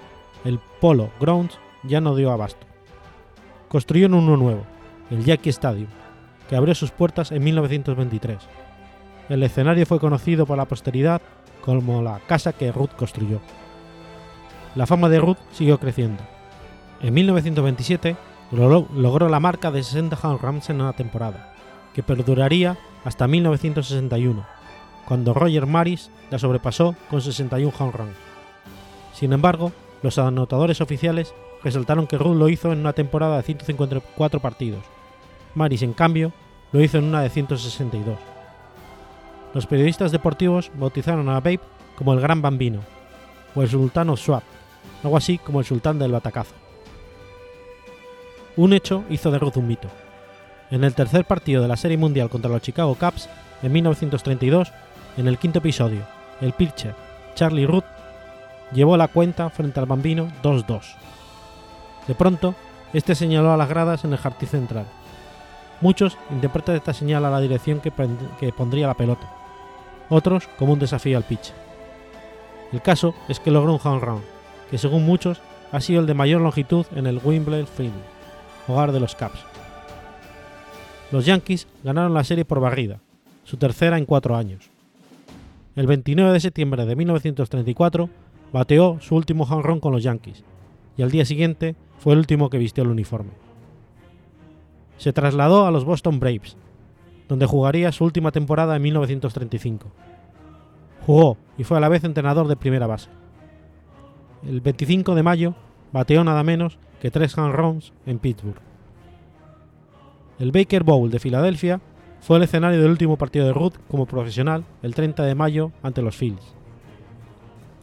el 0.43 0.59
Polo 0.79 1.11
Grounds, 1.19 1.57
ya 1.83 2.01
no 2.01 2.15
dio 2.15 2.31
abasto. 2.31 2.65
Construyeron 3.67 4.15
uno 4.15 4.37
nuevo, 4.37 4.63
el 5.09 5.23
Yankee 5.23 5.49
Stadium, 5.49 5.89
que 6.49 6.55
abrió 6.55 6.75
sus 6.75 6.91
puertas 6.91 7.31
en 7.31 7.43
1923. 7.43 8.37
El 9.29 9.43
escenario 9.43 9.85
fue 9.85 9.99
conocido 9.99 10.45
por 10.45 10.57
la 10.57 10.65
posteridad 10.65 11.21
como 11.63 12.01
la 12.01 12.19
casa 12.27 12.53
que 12.53 12.71
Ruth 12.71 12.91
construyó. 12.97 13.39
La 14.75 14.85
fama 14.85 15.09
de 15.09 15.19
Ruth 15.19 15.37
siguió 15.51 15.79
creciendo. 15.79 16.23
En 17.01 17.13
1927 17.13 18.15
logró 18.51 19.29
la 19.29 19.39
marca 19.39 19.71
de 19.71 19.83
60 19.83 20.17
home 20.21 20.39
runs 20.41 20.69
en 20.69 20.81
una 20.81 20.93
temporada, 20.93 21.53
que 21.93 22.03
perduraría 22.03 22.77
hasta 23.05 23.27
1961, 23.27 24.45
cuando 25.07 25.33
Roger 25.33 25.65
Maris 25.65 26.09
la 26.29 26.39
sobrepasó 26.39 26.95
con 27.09 27.21
61 27.21 27.73
home 27.77 27.91
runs. 27.91 28.15
Sin 29.13 29.33
embargo, 29.33 29.71
los 30.01 30.17
anotadores 30.17 30.81
oficiales 30.81 31.33
resaltaron 31.63 32.07
que 32.07 32.17
Ruth 32.17 32.35
lo 32.35 32.49
hizo 32.49 32.71
en 32.71 32.79
una 32.79 32.93
temporada 32.93 33.37
de 33.37 33.43
154 33.43 34.39
partidos. 34.39 34.83
Maris, 35.53 35.83
en 35.83 35.93
cambio, 35.93 36.31
lo 36.71 36.81
hizo 36.81 36.97
en 36.97 37.05
una 37.05 37.21
de 37.21 37.29
162. 37.29 38.17
Los 39.53 39.67
periodistas 39.67 40.11
deportivos 40.11 40.71
bautizaron 40.75 41.29
a 41.29 41.39
Babe 41.39 41.59
como 41.95 42.13
el 42.13 42.21
Gran 42.21 42.41
Bambino, 42.41 42.79
o 43.53 43.61
el 43.61 43.69
Sultán 43.69 44.09
of 44.09 44.19
Swap, 44.19 44.43
algo 45.03 45.17
así 45.17 45.37
como 45.37 45.59
el 45.59 45.65
Sultán 45.65 45.99
del 45.99 46.11
Batacazo. 46.11 46.55
Un 48.55 48.73
hecho 48.73 49.03
hizo 49.09 49.29
de 49.31 49.39
Ruth 49.39 49.57
un 49.57 49.67
mito. 49.67 49.89
En 50.71 50.83
el 50.83 50.95
tercer 50.95 51.25
partido 51.25 51.61
de 51.61 51.67
la 51.67 51.77
Serie 51.77 51.97
Mundial 51.97 52.29
contra 52.29 52.49
los 52.49 52.61
Chicago 52.61 52.95
Cubs, 52.95 53.29
en 53.61 53.71
1932, 53.71 54.71
en 55.17 55.27
el 55.27 55.37
quinto 55.37 55.59
episodio, 55.59 56.01
el 56.39 56.53
pitcher 56.53 56.95
Charlie 57.35 57.65
Ruth 57.65 57.85
llevó 58.73 58.97
la 58.97 59.07
cuenta 59.07 59.49
frente 59.49 59.79
al 59.79 59.85
Bambino 59.85 60.27
2-2. 60.43 60.95
De 62.07 62.15
pronto, 62.15 62.55
este 62.93 63.15
señaló 63.15 63.51
a 63.51 63.57
las 63.57 63.69
gradas 63.69 64.03
en 64.03 64.13
el 64.13 64.19
jardín 64.19 64.49
central. 64.49 64.85
Muchos 65.81 66.17
interpretan 66.29 66.75
esta 66.75 66.93
señal 66.93 67.25
a 67.25 67.29
la 67.29 67.39
dirección 67.39 67.79
que, 67.79 67.91
que 68.39 68.51
pondría 68.53 68.87
la 68.87 68.93
pelota, 68.93 69.29
otros 70.09 70.47
como 70.59 70.73
un 70.73 70.79
desafío 70.79 71.17
al 71.17 71.23
pitch. 71.23 71.53
El 72.71 72.81
caso 72.81 73.13
es 73.27 73.39
que 73.39 73.51
logró 73.51 73.73
un 73.73 73.79
home 73.83 73.99
run, 73.99 74.21
que 74.69 74.77
según 74.77 75.05
muchos 75.05 75.41
ha 75.71 75.81
sido 75.81 76.01
el 76.01 76.07
de 76.07 76.13
mayor 76.13 76.41
longitud 76.41 76.85
en 76.95 77.07
el 77.07 77.19
Wimbledon 77.23 77.67
Field, 77.67 77.93
hogar 78.67 78.91
de 78.91 78.99
los 78.99 79.15
Cubs. 79.15 79.43
Los 81.11 81.25
Yankees 81.25 81.67
ganaron 81.83 82.13
la 82.13 82.23
serie 82.23 82.45
por 82.45 82.61
barrida, 82.61 82.99
su 83.43 83.57
tercera 83.57 83.97
en 83.97 84.05
cuatro 84.05 84.35
años. 84.35 84.70
El 85.73 85.87
29 85.87 86.33
de 86.33 86.39
septiembre 86.41 86.85
de 86.85 86.97
1934 86.97 88.09
bateó 88.51 88.99
su 88.99 89.15
último 89.15 89.45
run 89.45 89.79
con 89.79 89.93
los 89.93 90.03
Yankees 90.03 90.43
y 90.97 91.01
al 91.01 91.11
día 91.11 91.23
siguiente 91.23 91.77
fue 91.97 92.11
el 92.11 92.19
último 92.19 92.49
que 92.49 92.57
vistió 92.57 92.83
el 92.83 92.89
uniforme. 92.89 93.31
Se 94.97 95.13
trasladó 95.13 95.65
a 95.65 95.71
los 95.71 95.85
Boston 95.85 96.19
Braves, 96.19 96.57
donde 97.29 97.45
jugaría 97.45 97.93
su 97.93 98.03
última 98.03 98.31
temporada 98.31 98.75
en 98.75 98.81
1935. 98.81 99.87
Jugó 101.05 101.37
y 101.57 101.63
fue 101.63 101.77
a 101.77 101.79
la 101.79 101.89
vez 101.89 102.03
entrenador 102.03 102.49
de 102.49 102.57
primera 102.57 102.85
base. 102.85 103.09
El 104.43 104.59
25 104.59 105.15
de 105.15 105.23
mayo 105.23 105.55
bateó 105.93 106.25
nada 106.25 106.43
menos 106.43 106.79
que 106.99 107.11
tres 107.11 107.37
home 107.37 107.53
runs 107.53 107.93
en 108.05 108.19
Pittsburgh. 108.19 108.59
El 110.37 110.51
Baker 110.51 110.83
Bowl 110.83 111.09
de 111.09 111.19
Filadelfia 111.19 111.79
fue 112.21 112.37
el 112.37 112.43
escenario 112.43 112.79
del 112.79 112.91
último 112.91 113.17
partido 113.17 113.47
de 113.47 113.53
Ruth 113.53 113.73
como 113.89 114.05
profesional 114.05 114.63
el 114.83 114.93
30 114.93 115.23
de 115.23 115.35
mayo 115.35 115.71
ante 115.81 116.03
los 116.03 116.15
Phillies. 116.15 116.53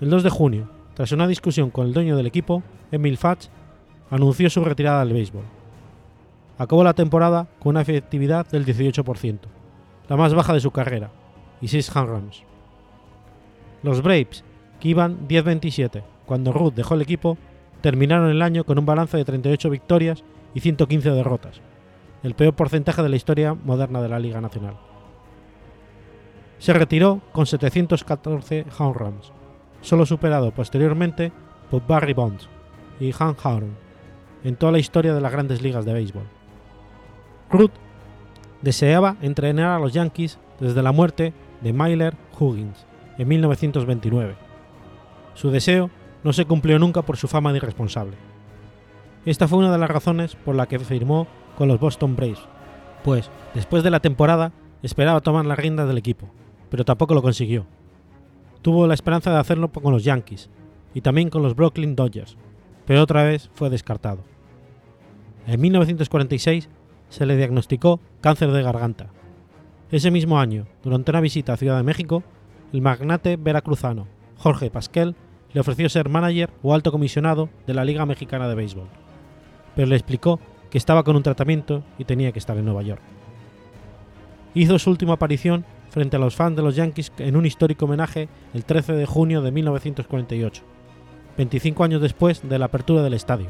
El 0.01 0.11
2 0.11 0.22
de 0.22 0.30
junio, 0.30 0.70
tras 0.95 1.11
una 1.11 1.26
discusión 1.26 1.70
con 1.70 1.86
el 1.86 1.93
dueño 1.93 2.16
del 2.16 2.28
equipo, 2.28 2.62
Emil 2.93 3.18
Fatch, 3.18 3.49
anunció 4.11 4.49
su 4.49 4.64
retirada 4.64 5.05
del 5.05 5.12
béisbol. 5.12 5.43
Acabó 6.57 6.84
la 6.84 6.95
temporada 6.95 7.49
con 7.59 7.70
una 7.70 7.82
efectividad 7.82 8.47
del 8.47 8.64
18%, 8.64 9.39
la 10.09 10.16
más 10.16 10.34
baja 10.34 10.53
de 10.53 10.61
su 10.61 10.70
carrera, 10.70 11.11
y 11.61 11.68
6 11.68 11.95
home 11.97 12.07
runs. 12.07 12.43
Los 13.82 14.03
Braves, 14.03 14.45
que 14.78 14.89
iban 14.89 15.26
10-27 15.28 16.05
cuando 16.26 16.53
Ruth 16.53 16.74
dejó 16.74 16.95
el 16.95 17.03
equipo, 17.03 17.36
terminaron 17.80 18.30
el 18.30 18.43
año 18.43 18.64
con 18.64 18.78
un 18.78 18.86
balance 18.86 19.16
de 19.16 19.24
38 19.24 19.68
victorias 19.70 20.22
y 20.55 20.61
115 20.61 21.11
derrotas, 21.11 21.61
el 22.22 22.34
peor 22.34 22.54
porcentaje 22.54 23.02
de 23.02 23.08
la 23.08 23.16
historia 23.16 23.54
moderna 23.54 24.00
de 24.00 24.08
la 24.08 24.18
Liga 24.18 24.40
Nacional. 24.40 24.76
Se 26.58 26.72
retiró 26.72 27.20
con 27.32 27.46
714 27.46 28.66
home 28.78 28.94
runs, 28.94 29.32
solo 29.80 30.06
superado 30.06 30.50
posteriormente 30.50 31.32
por 31.70 31.86
Barry 31.86 32.14
Bonds 32.14 32.48
y 32.98 33.12
Hank 33.12 33.44
Aaron 33.44 33.88
en 34.44 34.56
toda 34.56 34.72
la 34.72 34.78
historia 34.78 35.14
de 35.14 35.20
las 35.20 35.32
grandes 35.32 35.62
ligas 35.62 35.84
de 35.84 35.92
béisbol. 35.92 36.26
Ruth 37.50 37.72
deseaba 38.62 39.16
entrenar 39.22 39.70
a 39.70 39.78
los 39.78 39.92
Yankees 39.92 40.38
desde 40.60 40.82
la 40.82 40.92
muerte 40.92 41.32
de 41.60 41.72
Myler 41.72 42.14
Huggins 42.38 42.86
en 43.18 43.28
1929. 43.28 44.36
Su 45.34 45.50
deseo 45.50 45.90
no 46.24 46.32
se 46.32 46.44
cumplió 46.44 46.78
nunca 46.78 47.02
por 47.02 47.16
su 47.16 47.28
fama 47.28 47.52
de 47.52 47.58
irresponsable. 47.58 48.16
Esta 49.24 49.46
fue 49.48 49.58
una 49.58 49.72
de 49.72 49.78
las 49.78 49.90
razones 49.90 50.34
por 50.36 50.54
la 50.54 50.66
que 50.66 50.78
firmó 50.78 51.26
con 51.59 51.66
los 51.66 51.80
Boston 51.80 52.14
Braves, 52.14 52.38
pues 53.02 53.32
después 53.52 53.82
de 53.82 53.90
la 53.90 53.98
temporada 53.98 54.52
esperaba 54.84 55.20
tomar 55.20 55.44
la 55.44 55.56
rienda 55.56 55.86
del 55.86 55.98
equipo, 55.98 56.30
pero 56.70 56.84
tampoco 56.84 57.14
lo 57.14 57.20
consiguió. 57.20 57.66
Tuvo 58.62 58.86
la 58.86 58.94
esperanza 58.94 59.32
de 59.32 59.38
hacerlo 59.38 59.72
con 59.72 59.92
los 59.92 60.04
Yankees 60.04 60.50
y 60.94 61.00
también 61.00 61.30
con 61.30 61.42
los 61.42 61.56
Brooklyn 61.56 61.96
Dodgers, 61.96 62.36
pero 62.86 63.02
otra 63.02 63.24
vez 63.24 63.50
fue 63.54 63.70
descartado. 63.70 64.20
En 65.48 65.61
1946 65.61 66.68
se 67.09 67.26
le 67.26 67.36
diagnosticó 67.36 67.98
cáncer 68.20 68.52
de 68.52 68.62
garganta. 68.62 69.09
Ese 69.90 70.12
mismo 70.12 70.38
año, 70.38 70.68
durante 70.84 71.11
una 71.11 71.20
visita 71.20 71.54
a 71.54 71.56
Ciudad 71.56 71.76
de 71.76 71.82
México, 71.82 72.22
el 72.72 72.82
magnate 72.82 73.36
veracruzano 73.36 74.06
Jorge 74.36 74.70
Pasquel 74.70 75.16
le 75.52 75.61
ofreció 75.61 75.88
ser 75.88 76.09
manager 76.09 76.50
o 76.62 76.72
alto 76.72 76.92
comisionado 76.92 77.48
de 77.66 77.74
la 77.74 77.84
Liga 77.84 78.06
Mexicana 78.06 78.48
de 78.48 78.54
Béisbol, 78.54 78.86
pero 79.74 79.88
le 79.88 79.96
explicó 79.96 80.38
que 80.70 80.78
estaba 80.78 81.02
con 81.02 81.16
un 81.16 81.22
tratamiento 81.22 81.82
y 81.98 82.04
tenía 82.04 82.32
que 82.32 82.38
estar 82.38 82.56
en 82.56 82.64
Nueva 82.64 82.82
York. 82.82 83.00
Hizo 84.54 84.78
su 84.78 84.90
última 84.90 85.14
aparición 85.14 85.64
frente 85.90 86.16
a 86.16 86.18
los 86.18 86.34
fans 86.36 86.56
de 86.56 86.62
los 86.62 86.76
Yankees 86.76 87.12
en 87.18 87.36
un 87.36 87.46
histórico 87.46 87.86
homenaje 87.86 88.28
el 88.54 88.64
13 88.64 88.92
de 88.92 89.06
junio 89.06 89.40
de 89.42 89.50
1948, 89.50 90.62
25 91.36 91.84
años 91.84 92.02
después 92.02 92.46
de 92.48 92.58
la 92.58 92.66
apertura 92.66 93.02
del 93.02 93.14
estadio. 93.14 93.48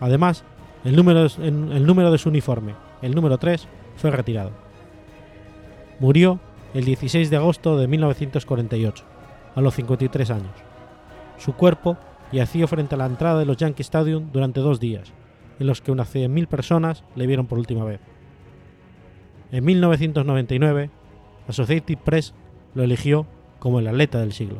Además, 0.00 0.44
el 0.84 0.94
número, 0.96 1.22
de 1.22 2.18
su 2.18 2.28
uniforme, 2.28 2.74
el 3.02 3.14
número 3.14 3.38
3, 3.38 3.66
fue 3.96 4.10
retirado. 4.10 4.52
Murió 5.98 6.38
el 6.74 6.84
16 6.84 7.30
de 7.30 7.36
agosto 7.36 7.76
de 7.76 7.88
1948, 7.88 9.04
a 9.54 9.60
los 9.60 9.74
53 9.74 10.30
años. 10.30 10.52
Su 11.38 11.54
cuerpo 11.54 11.96
yació 12.30 12.68
frente 12.68 12.94
a 12.94 12.98
la 12.98 13.06
entrada 13.06 13.38
de 13.38 13.46
los 13.46 13.56
Yankee 13.56 13.82
Stadium 13.82 14.30
durante 14.32 14.60
dos 14.60 14.78
días, 14.78 15.12
en 15.58 15.66
los 15.66 15.80
que 15.80 15.92
unas 15.92 16.14
100.000 16.14 16.46
personas 16.46 17.04
le 17.16 17.26
vieron 17.26 17.46
por 17.46 17.58
última 17.58 17.84
vez. 17.84 18.00
En 19.50 19.64
1999, 19.64 20.90
Associated 21.48 21.98
Press 21.98 22.34
lo 22.74 22.82
eligió 22.82 23.26
como 23.58 23.80
el 23.80 23.88
atleta 23.88 24.20
del 24.20 24.32
siglo. 24.32 24.58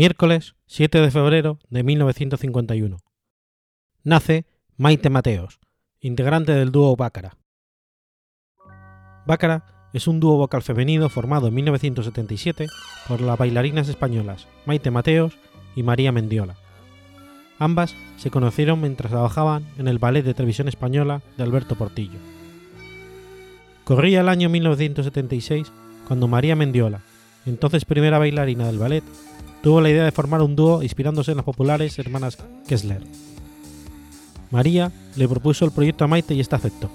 Miércoles 0.00 0.54
7 0.64 0.98
de 0.98 1.10
febrero 1.10 1.58
de 1.68 1.82
1951. 1.82 2.96
Nace 4.02 4.46
Maite 4.78 5.10
Mateos, 5.10 5.60
integrante 6.00 6.52
del 6.52 6.72
dúo 6.72 6.96
Bácara. 6.96 7.36
Bácara 9.26 9.90
es 9.92 10.06
un 10.06 10.18
dúo 10.18 10.38
vocal 10.38 10.62
femenino 10.62 11.10
formado 11.10 11.48
en 11.48 11.54
1977 11.54 12.66
por 13.08 13.20
las 13.20 13.36
bailarinas 13.36 13.90
españolas 13.90 14.48
Maite 14.64 14.90
Mateos 14.90 15.36
y 15.76 15.82
María 15.82 16.12
Mendiola. 16.12 16.56
Ambas 17.58 17.94
se 18.16 18.30
conocieron 18.30 18.80
mientras 18.80 19.12
trabajaban 19.12 19.66
en 19.76 19.86
el 19.86 19.98
ballet 19.98 20.24
de 20.24 20.32
televisión 20.32 20.68
española 20.68 21.20
de 21.36 21.42
Alberto 21.42 21.74
Portillo. 21.74 22.18
Corría 23.84 24.22
el 24.22 24.30
año 24.30 24.48
1976 24.48 25.70
cuando 26.08 26.26
María 26.26 26.56
Mendiola, 26.56 27.02
entonces 27.44 27.84
primera 27.84 28.18
bailarina 28.18 28.66
del 28.66 28.78
ballet, 28.78 29.04
tuvo 29.62 29.80
la 29.80 29.90
idea 29.90 30.04
de 30.04 30.12
formar 30.12 30.42
un 30.42 30.56
dúo 30.56 30.82
inspirándose 30.82 31.32
en 31.32 31.38
las 31.38 31.44
populares 31.44 31.98
hermanas 31.98 32.38
Kessler. 32.66 33.02
María 34.50 34.92
le 35.16 35.28
propuso 35.28 35.64
el 35.64 35.70
proyecto 35.70 36.04
a 36.04 36.08
Maite 36.08 36.34
y 36.34 36.40
ésta 36.40 36.56
aceptó. 36.56 36.90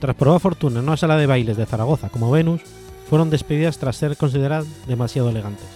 Tras 0.00 0.16
probar 0.16 0.40
fortuna 0.40 0.80
en 0.80 0.86
una 0.86 0.96
sala 0.96 1.16
de 1.16 1.26
bailes 1.26 1.56
de 1.56 1.66
Zaragoza 1.66 2.08
como 2.08 2.30
Venus, 2.30 2.62
fueron 3.08 3.30
despedidas 3.30 3.78
tras 3.78 3.96
ser 3.96 4.16
consideradas 4.16 4.66
demasiado 4.86 5.30
elegantes. 5.30 5.66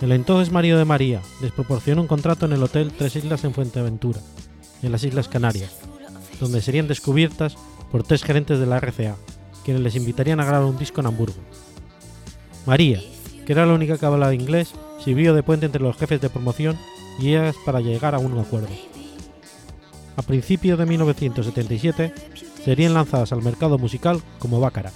El 0.00 0.12
entonces 0.12 0.52
marido 0.52 0.78
de 0.78 0.84
María 0.84 1.22
les 1.40 1.52
proporcionó 1.52 2.02
un 2.02 2.08
contrato 2.08 2.46
en 2.46 2.52
el 2.52 2.62
Hotel 2.62 2.92
Tres 2.96 3.16
Islas 3.16 3.44
en 3.44 3.54
Fuenteventura, 3.54 4.20
en 4.82 4.92
las 4.92 5.04
Islas 5.04 5.28
Canarias, 5.28 5.76
donde 6.40 6.60
serían 6.60 6.88
descubiertas 6.88 7.56
por 7.90 8.02
tres 8.02 8.22
gerentes 8.22 8.58
de 8.58 8.66
la 8.66 8.78
RCA, 8.78 9.16
quienes 9.64 9.82
les 9.82 9.96
invitarían 9.96 10.40
a 10.40 10.44
grabar 10.44 10.66
un 10.66 10.78
disco 10.78 11.00
en 11.00 11.06
Hamburgo. 11.06 11.36
María, 12.66 13.00
que 13.46 13.52
era 13.52 13.64
la 13.64 13.74
única 13.74 13.96
que 13.96 14.04
hablaba 14.04 14.34
inglés, 14.34 14.74
sirvió 15.02 15.32
de 15.32 15.44
puente 15.44 15.66
entre 15.66 15.80
los 15.80 15.96
jefes 15.96 16.20
de 16.20 16.28
promoción 16.28 16.76
y 17.20 17.28
ellas 17.28 17.54
para 17.64 17.80
llegar 17.80 18.14
a 18.14 18.18
un 18.18 18.36
acuerdo. 18.38 18.68
A 20.16 20.22
principios 20.22 20.78
de 20.78 20.86
1977 20.86 22.12
serían 22.64 22.94
lanzadas 22.94 23.32
al 23.32 23.42
mercado 23.42 23.78
musical 23.78 24.20
como 24.40 24.60
Bácara, 24.60 24.90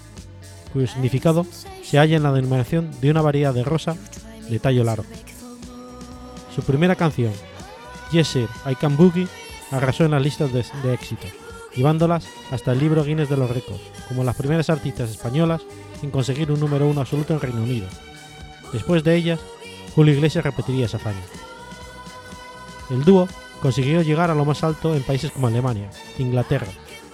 cuyo 0.72 0.88
significado 0.88 1.46
se 1.82 1.98
halla 1.98 2.16
en 2.16 2.24
la 2.24 2.32
denominación 2.32 2.90
de 3.00 3.10
una 3.10 3.22
variedad 3.22 3.54
de 3.54 3.64
rosa 3.64 3.96
de 4.48 4.58
tallo 4.58 4.82
largo. 4.82 5.04
Su 6.54 6.62
primera 6.62 6.96
canción, 6.96 7.32
Yes 8.10 8.28
Sir, 8.28 8.48
I 8.68 8.74
Can 8.74 8.96
Boogie, 8.96 9.28
arrasó 9.70 10.04
en 10.04 10.10
las 10.10 10.22
listas 10.22 10.52
de, 10.52 10.64
éxitos, 10.92 11.30
llevándolas 11.76 12.26
hasta 12.50 12.72
el 12.72 12.80
libro 12.80 13.04
Guinness 13.04 13.28
de 13.28 13.36
los 13.36 13.50
récords, 13.50 13.80
como 14.08 14.24
las 14.24 14.34
primeras 14.34 14.70
artistas 14.70 15.10
españolas 15.10 15.62
en 16.02 16.10
conseguir 16.10 16.50
un 16.50 16.58
número 16.58 16.88
uno 16.88 17.02
absoluto 17.02 17.34
en 17.34 17.40
Reino 17.40 17.62
Unido, 17.62 17.86
Después 18.72 19.02
de 19.04 19.16
ellas, 19.16 19.40
Julio 19.94 20.14
Iglesias 20.14 20.44
repetiría 20.44 20.86
esa 20.86 20.98
hazaña. 20.98 21.22
El 22.90 23.04
dúo 23.04 23.28
consiguió 23.60 24.02
llegar 24.02 24.30
a 24.30 24.34
lo 24.34 24.44
más 24.44 24.64
alto 24.64 24.94
en 24.94 25.02
países 25.02 25.30
como 25.30 25.46
Alemania, 25.46 25.90
Inglaterra, 26.18 26.68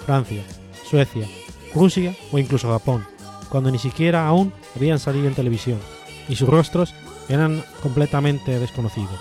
Francia, 0.04 0.42
Suecia, 0.88 1.26
Rusia 1.74 2.14
o 2.32 2.38
incluso 2.38 2.70
Japón, 2.70 3.06
cuando 3.48 3.70
ni 3.70 3.78
siquiera 3.78 4.26
aún 4.26 4.52
habían 4.74 4.98
salido 4.98 5.26
en 5.26 5.34
televisión, 5.34 5.78
y 6.28 6.36
sus 6.36 6.48
rostros 6.48 6.94
eran 7.28 7.64
completamente 7.82 8.58
desconocidos. 8.58 9.20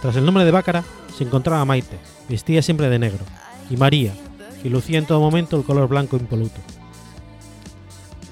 Tras 0.00 0.16
el 0.16 0.24
nombre 0.24 0.44
de 0.44 0.50
Bácara 0.50 0.84
se 1.16 1.24
encontraba 1.24 1.64
Maite, 1.64 1.98
vestida 2.28 2.62
siempre 2.62 2.88
de 2.88 2.98
negro, 2.98 3.24
y 3.70 3.76
María, 3.76 4.12
que 4.62 4.70
lucía 4.70 4.98
en 4.98 5.06
todo 5.06 5.20
momento 5.20 5.56
el 5.56 5.64
color 5.64 5.88
blanco 5.88 6.16
impoluto. 6.16 6.60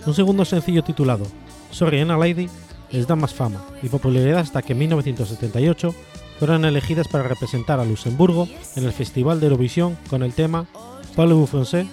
Un 0.05 0.15
segundo 0.15 0.45
sencillo 0.45 0.83
titulado 0.83 1.27
Sorry 1.71 2.01
Anna 2.01 2.17
Lady 2.17 2.49
les 2.91 3.07
da 3.07 3.17
más 3.17 3.33
fama 3.33 3.65
y 3.83 3.89
popularidad 3.89 4.41
hasta 4.41 4.61
que 4.61 4.73
en 4.73 4.81
1978 4.81 5.95
fueron 6.39 6.65
elegidas 6.65 7.07
para 7.07 7.25
representar 7.25 7.79
a 7.79 7.85
Luxemburgo 7.85 8.49
en 8.75 8.85
el 8.85 8.93
Festival 8.93 9.39
de 9.39 9.47
Eurovisión 9.47 9.97
con 10.11 10.23
el 10.23 10.33
tema 10.33 10.67
Parlez-vous 11.15 11.49
français, 11.49 11.87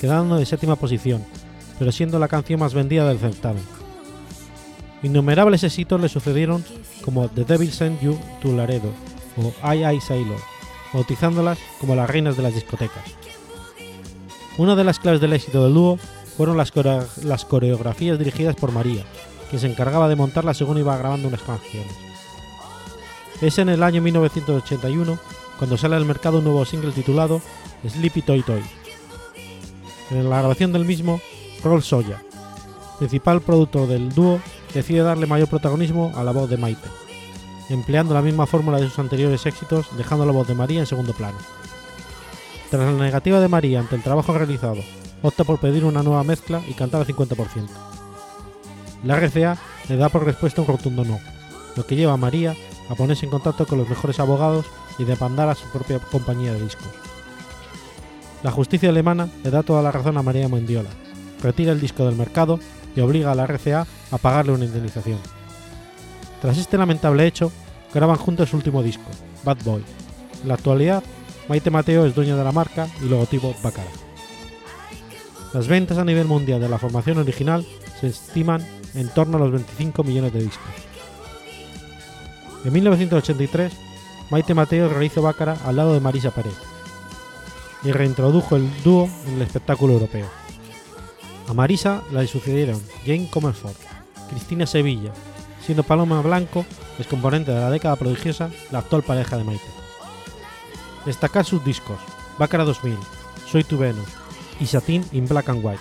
quedando 0.00 0.36
de 0.36 0.46
séptima 0.46 0.74
posición, 0.76 1.24
pero 1.78 1.92
siendo 1.92 2.18
la 2.18 2.28
canción 2.28 2.58
más 2.60 2.74
vendida 2.74 3.08
del 3.08 3.18
certamen. 3.18 3.62
Innumerables 5.02 5.62
éxitos 5.62 6.00
le 6.00 6.08
sucedieron 6.08 6.64
como 7.04 7.28
The 7.28 7.44
Devil 7.44 7.70
Sent 7.70 8.00
You 8.00 8.18
to 8.42 8.52
Laredo 8.52 8.90
o 9.36 9.72
I 9.72 9.84
I 9.84 10.00
Sailor, 10.00 10.40
bautizándolas 10.92 11.58
como 11.80 11.94
las 11.94 12.10
reinas 12.10 12.36
de 12.36 12.42
las 12.42 12.54
discotecas. 12.54 13.04
Una 14.56 14.74
de 14.74 14.82
las 14.82 14.98
claves 14.98 15.20
del 15.20 15.34
éxito 15.34 15.62
del 15.62 15.74
dúo 15.74 15.98
fueron 16.38 16.56
las, 16.56 17.44
coreografías 17.44 18.16
dirigidas 18.16 18.54
por 18.54 18.70
María, 18.70 19.02
que 19.50 19.58
se 19.58 19.66
encargaba 19.66 20.08
de 20.08 20.14
montarlas 20.14 20.56
según 20.56 20.78
iba 20.78 20.96
grabando 20.96 21.26
unas 21.26 21.42
canciones. 21.42 21.92
Es 23.42 23.58
en 23.58 23.68
el 23.68 23.82
año 23.82 24.00
1981 24.00 25.18
cuando 25.58 25.76
sale 25.76 25.96
al 25.96 26.04
mercado 26.04 26.38
un 26.38 26.44
nuevo 26.44 26.64
single 26.64 26.92
titulado 26.92 27.42
Sleepy 27.84 28.22
Toy 28.22 28.42
Toy. 28.42 28.62
En 30.12 30.30
la 30.30 30.38
grabación 30.38 30.72
del 30.72 30.84
mismo, 30.84 31.20
Roll 31.64 31.82
Soya, 31.82 32.22
principal 32.98 33.40
productor 33.40 33.88
del 33.88 34.14
dúo, 34.14 34.40
decide 34.72 35.00
darle 35.00 35.26
mayor 35.26 35.48
protagonismo 35.48 36.12
a 36.14 36.22
la 36.22 36.30
voz 36.30 36.48
de 36.48 36.56
Maite. 36.56 36.88
empleando 37.68 38.14
la 38.14 38.22
misma 38.22 38.46
fórmula 38.46 38.78
de 38.78 38.88
sus 38.88 39.00
anteriores 39.00 39.44
éxitos, 39.44 39.88
dejando 39.96 40.24
la 40.24 40.32
voz 40.32 40.46
de 40.46 40.54
María 40.54 40.78
en 40.78 40.86
segundo 40.86 41.14
plano. 41.14 41.38
Tras 42.70 42.92
la 42.94 43.04
negativa 43.04 43.40
de 43.40 43.48
María 43.48 43.80
ante 43.80 43.96
el 43.96 44.04
trabajo 44.04 44.32
realizado, 44.38 44.82
opta 45.22 45.44
por 45.44 45.58
pedir 45.58 45.84
una 45.84 46.02
nueva 46.02 46.24
mezcla 46.24 46.62
y 46.68 46.74
cantar 46.74 47.00
al 47.00 47.06
50%. 47.06 47.68
La 49.04 49.16
RCA 49.16 49.56
le 49.88 49.96
da 49.96 50.08
por 50.08 50.24
respuesta 50.24 50.60
un 50.62 50.68
rotundo 50.68 51.04
no, 51.04 51.20
lo 51.76 51.86
que 51.86 51.96
lleva 51.96 52.12
a 52.12 52.16
María 52.16 52.54
a 52.88 52.94
ponerse 52.94 53.26
en 53.26 53.30
contacto 53.30 53.66
con 53.66 53.78
los 53.78 53.88
mejores 53.88 54.18
abogados 54.18 54.66
y 54.98 55.04
demandar 55.04 55.48
a 55.48 55.54
su 55.54 55.68
propia 55.68 55.98
compañía 55.98 56.52
de 56.52 56.62
discos. 56.62 56.88
La 58.42 58.50
justicia 58.50 58.88
alemana 58.88 59.28
le 59.44 59.50
da 59.50 59.62
toda 59.62 59.82
la 59.82 59.92
razón 59.92 60.16
a 60.16 60.22
María 60.22 60.48
Mendiola, 60.48 60.90
retira 61.42 61.72
el 61.72 61.80
disco 61.80 62.04
del 62.06 62.16
mercado 62.16 62.58
y 62.94 63.00
obliga 63.00 63.32
a 63.32 63.34
la 63.34 63.46
RCA 63.46 63.86
a 64.10 64.18
pagarle 64.18 64.52
una 64.52 64.64
indemnización. 64.64 65.18
Tras 66.40 66.58
este 66.58 66.78
lamentable 66.78 67.26
hecho, 67.26 67.52
graban 67.92 68.16
juntos 68.16 68.50
su 68.50 68.56
último 68.56 68.82
disco, 68.82 69.04
Bad 69.44 69.58
Boy. 69.64 69.84
En 70.42 70.48
la 70.48 70.54
actualidad, 70.54 71.02
Maite 71.48 71.70
Mateo 71.70 72.06
es 72.06 72.14
dueña 72.14 72.36
de 72.36 72.44
la 72.44 72.52
marca 72.52 72.88
y 73.02 73.08
logotipo 73.08 73.54
Bacara. 73.62 74.07
Las 75.52 75.66
ventas 75.66 75.96
a 75.96 76.04
nivel 76.04 76.26
mundial 76.26 76.60
de 76.60 76.68
la 76.68 76.78
formación 76.78 77.18
original 77.18 77.66
se 78.00 78.08
estiman 78.08 78.64
en 78.94 79.08
torno 79.08 79.38
a 79.38 79.40
los 79.40 79.52
25 79.52 80.04
millones 80.04 80.32
de 80.32 80.42
discos. 80.42 80.66
En 82.64 82.72
1983, 82.72 83.72
Maite 84.30 84.52
Mateo 84.52 84.88
realizó 84.90 85.22
Bácara 85.22 85.56
al 85.64 85.76
lado 85.76 85.94
de 85.94 86.00
Marisa 86.00 86.30
Pared 86.30 86.50
y 87.82 87.92
reintrodujo 87.92 88.56
el 88.56 88.68
dúo 88.82 89.08
en 89.26 89.36
el 89.36 89.42
espectáculo 89.42 89.94
europeo. 89.94 90.26
A 91.48 91.54
Marisa 91.54 92.02
la 92.12 92.26
sucedieron 92.26 92.82
Jane 93.06 93.30
Comerford, 93.30 93.76
Cristina 94.28 94.66
Sevilla, 94.66 95.12
siendo 95.64 95.82
Paloma 95.82 96.20
Blanco, 96.20 96.66
excomponente 96.98 97.52
de 97.52 97.60
la 97.60 97.70
década 97.70 97.96
prodigiosa, 97.96 98.50
la 98.70 98.80
actual 98.80 99.02
pareja 99.02 99.38
de 99.38 99.44
Maite. 99.44 99.64
Destacar 101.06 101.46
sus 101.46 101.64
discos, 101.64 101.98
Bácara 102.38 102.64
2000, 102.64 102.98
Soy 103.46 103.64
tu 103.64 103.78
Venus 103.78 104.27
y 104.60 104.66
Satin 104.66 105.04
in 105.12 105.26
Black 105.26 105.48
and 105.48 105.64
White. 105.64 105.80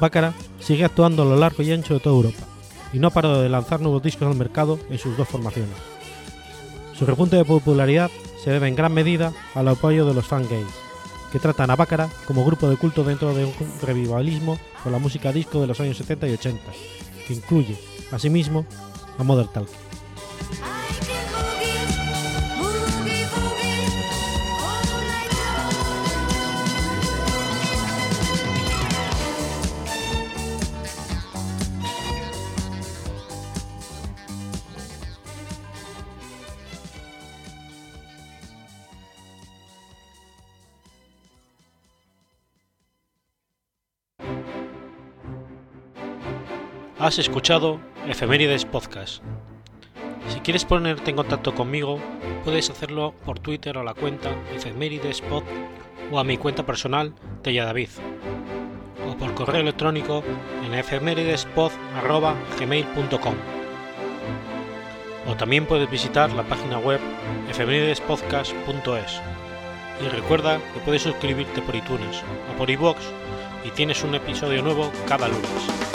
Bácara 0.00 0.34
sigue 0.60 0.84
actuando 0.84 1.22
a 1.22 1.26
lo 1.26 1.36
largo 1.36 1.62
y 1.62 1.72
ancho 1.72 1.94
de 1.94 2.00
toda 2.00 2.16
Europa 2.16 2.46
y 2.92 2.98
no 2.98 3.08
ha 3.08 3.10
parado 3.10 3.42
de 3.42 3.48
lanzar 3.48 3.80
nuevos 3.80 4.02
discos 4.02 4.28
al 4.28 4.36
mercado 4.36 4.78
en 4.90 4.98
sus 4.98 5.16
dos 5.16 5.28
formaciones. 5.28 5.76
Su 6.98 7.06
repunte 7.06 7.36
de 7.36 7.44
popularidad 7.44 8.10
se 8.42 8.50
debe 8.50 8.68
en 8.68 8.76
gran 8.76 8.92
medida 8.92 9.32
al 9.54 9.68
apoyo 9.68 10.06
de 10.06 10.14
los 10.14 10.26
fan 10.26 10.48
gays, 10.48 10.66
que 11.32 11.38
tratan 11.38 11.70
a 11.70 11.76
Bácara 11.76 12.08
como 12.26 12.44
grupo 12.44 12.68
de 12.68 12.76
culto 12.76 13.04
dentro 13.04 13.34
de 13.34 13.44
un 13.44 13.54
revivalismo 13.82 14.58
con 14.82 14.92
la 14.92 14.98
música 14.98 15.32
disco 15.32 15.60
de 15.60 15.66
los 15.66 15.80
años 15.80 15.96
70 15.96 16.28
y 16.28 16.32
80, 16.32 16.60
que 17.26 17.34
incluye, 17.34 17.76
asimismo, 18.10 18.64
a 19.18 19.22
Mother 19.22 19.46
Talking. 19.48 19.76
Has 47.08 47.18
escuchado 47.18 47.80
Efemérides 48.06 48.64
Podcast. 48.66 49.22
Si 50.28 50.40
quieres 50.40 50.66
ponerte 50.66 51.08
en 51.08 51.16
contacto 51.16 51.54
conmigo, 51.54 51.98
puedes 52.44 52.68
hacerlo 52.68 53.14
por 53.24 53.38
Twitter 53.38 53.78
o 53.78 53.82
la 53.82 53.94
cuenta 53.94 54.28
Efemeridespod 54.54 55.42
o 56.12 56.18
a 56.18 56.24
mi 56.24 56.36
cuenta 56.36 56.66
personal 56.66 57.14
Tella 57.40 57.64
David 57.64 57.88
o 59.10 59.16
por 59.16 59.32
correo 59.32 59.62
electrónico 59.62 60.22
en 60.66 60.74
efemeridespod.gmail.com 60.74 63.34
o 65.28 65.34
también 65.34 65.64
puedes 65.64 65.90
visitar 65.90 66.30
la 66.32 66.42
página 66.42 66.78
web 66.78 67.00
efemeridespodcast.es 67.48 69.22
y 70.04 70.08
recuerda 70.10 70.60
que 70.74 70.80
puedes 70.80 71.04
suscribirte 71.04 71.62
por 71.62 71.74
iTunes 71.74 72.22
o 72.52 72.56
por 72.58 72.68
iVoox 72.68 72.98
y 73.64 73.70
tienes 73.70 74.04
un 74.04 74.14
episodio 74.14 74.62
nuevo 74.62 74.92
cada 75.06 75.28
lunes. 75.28 75.87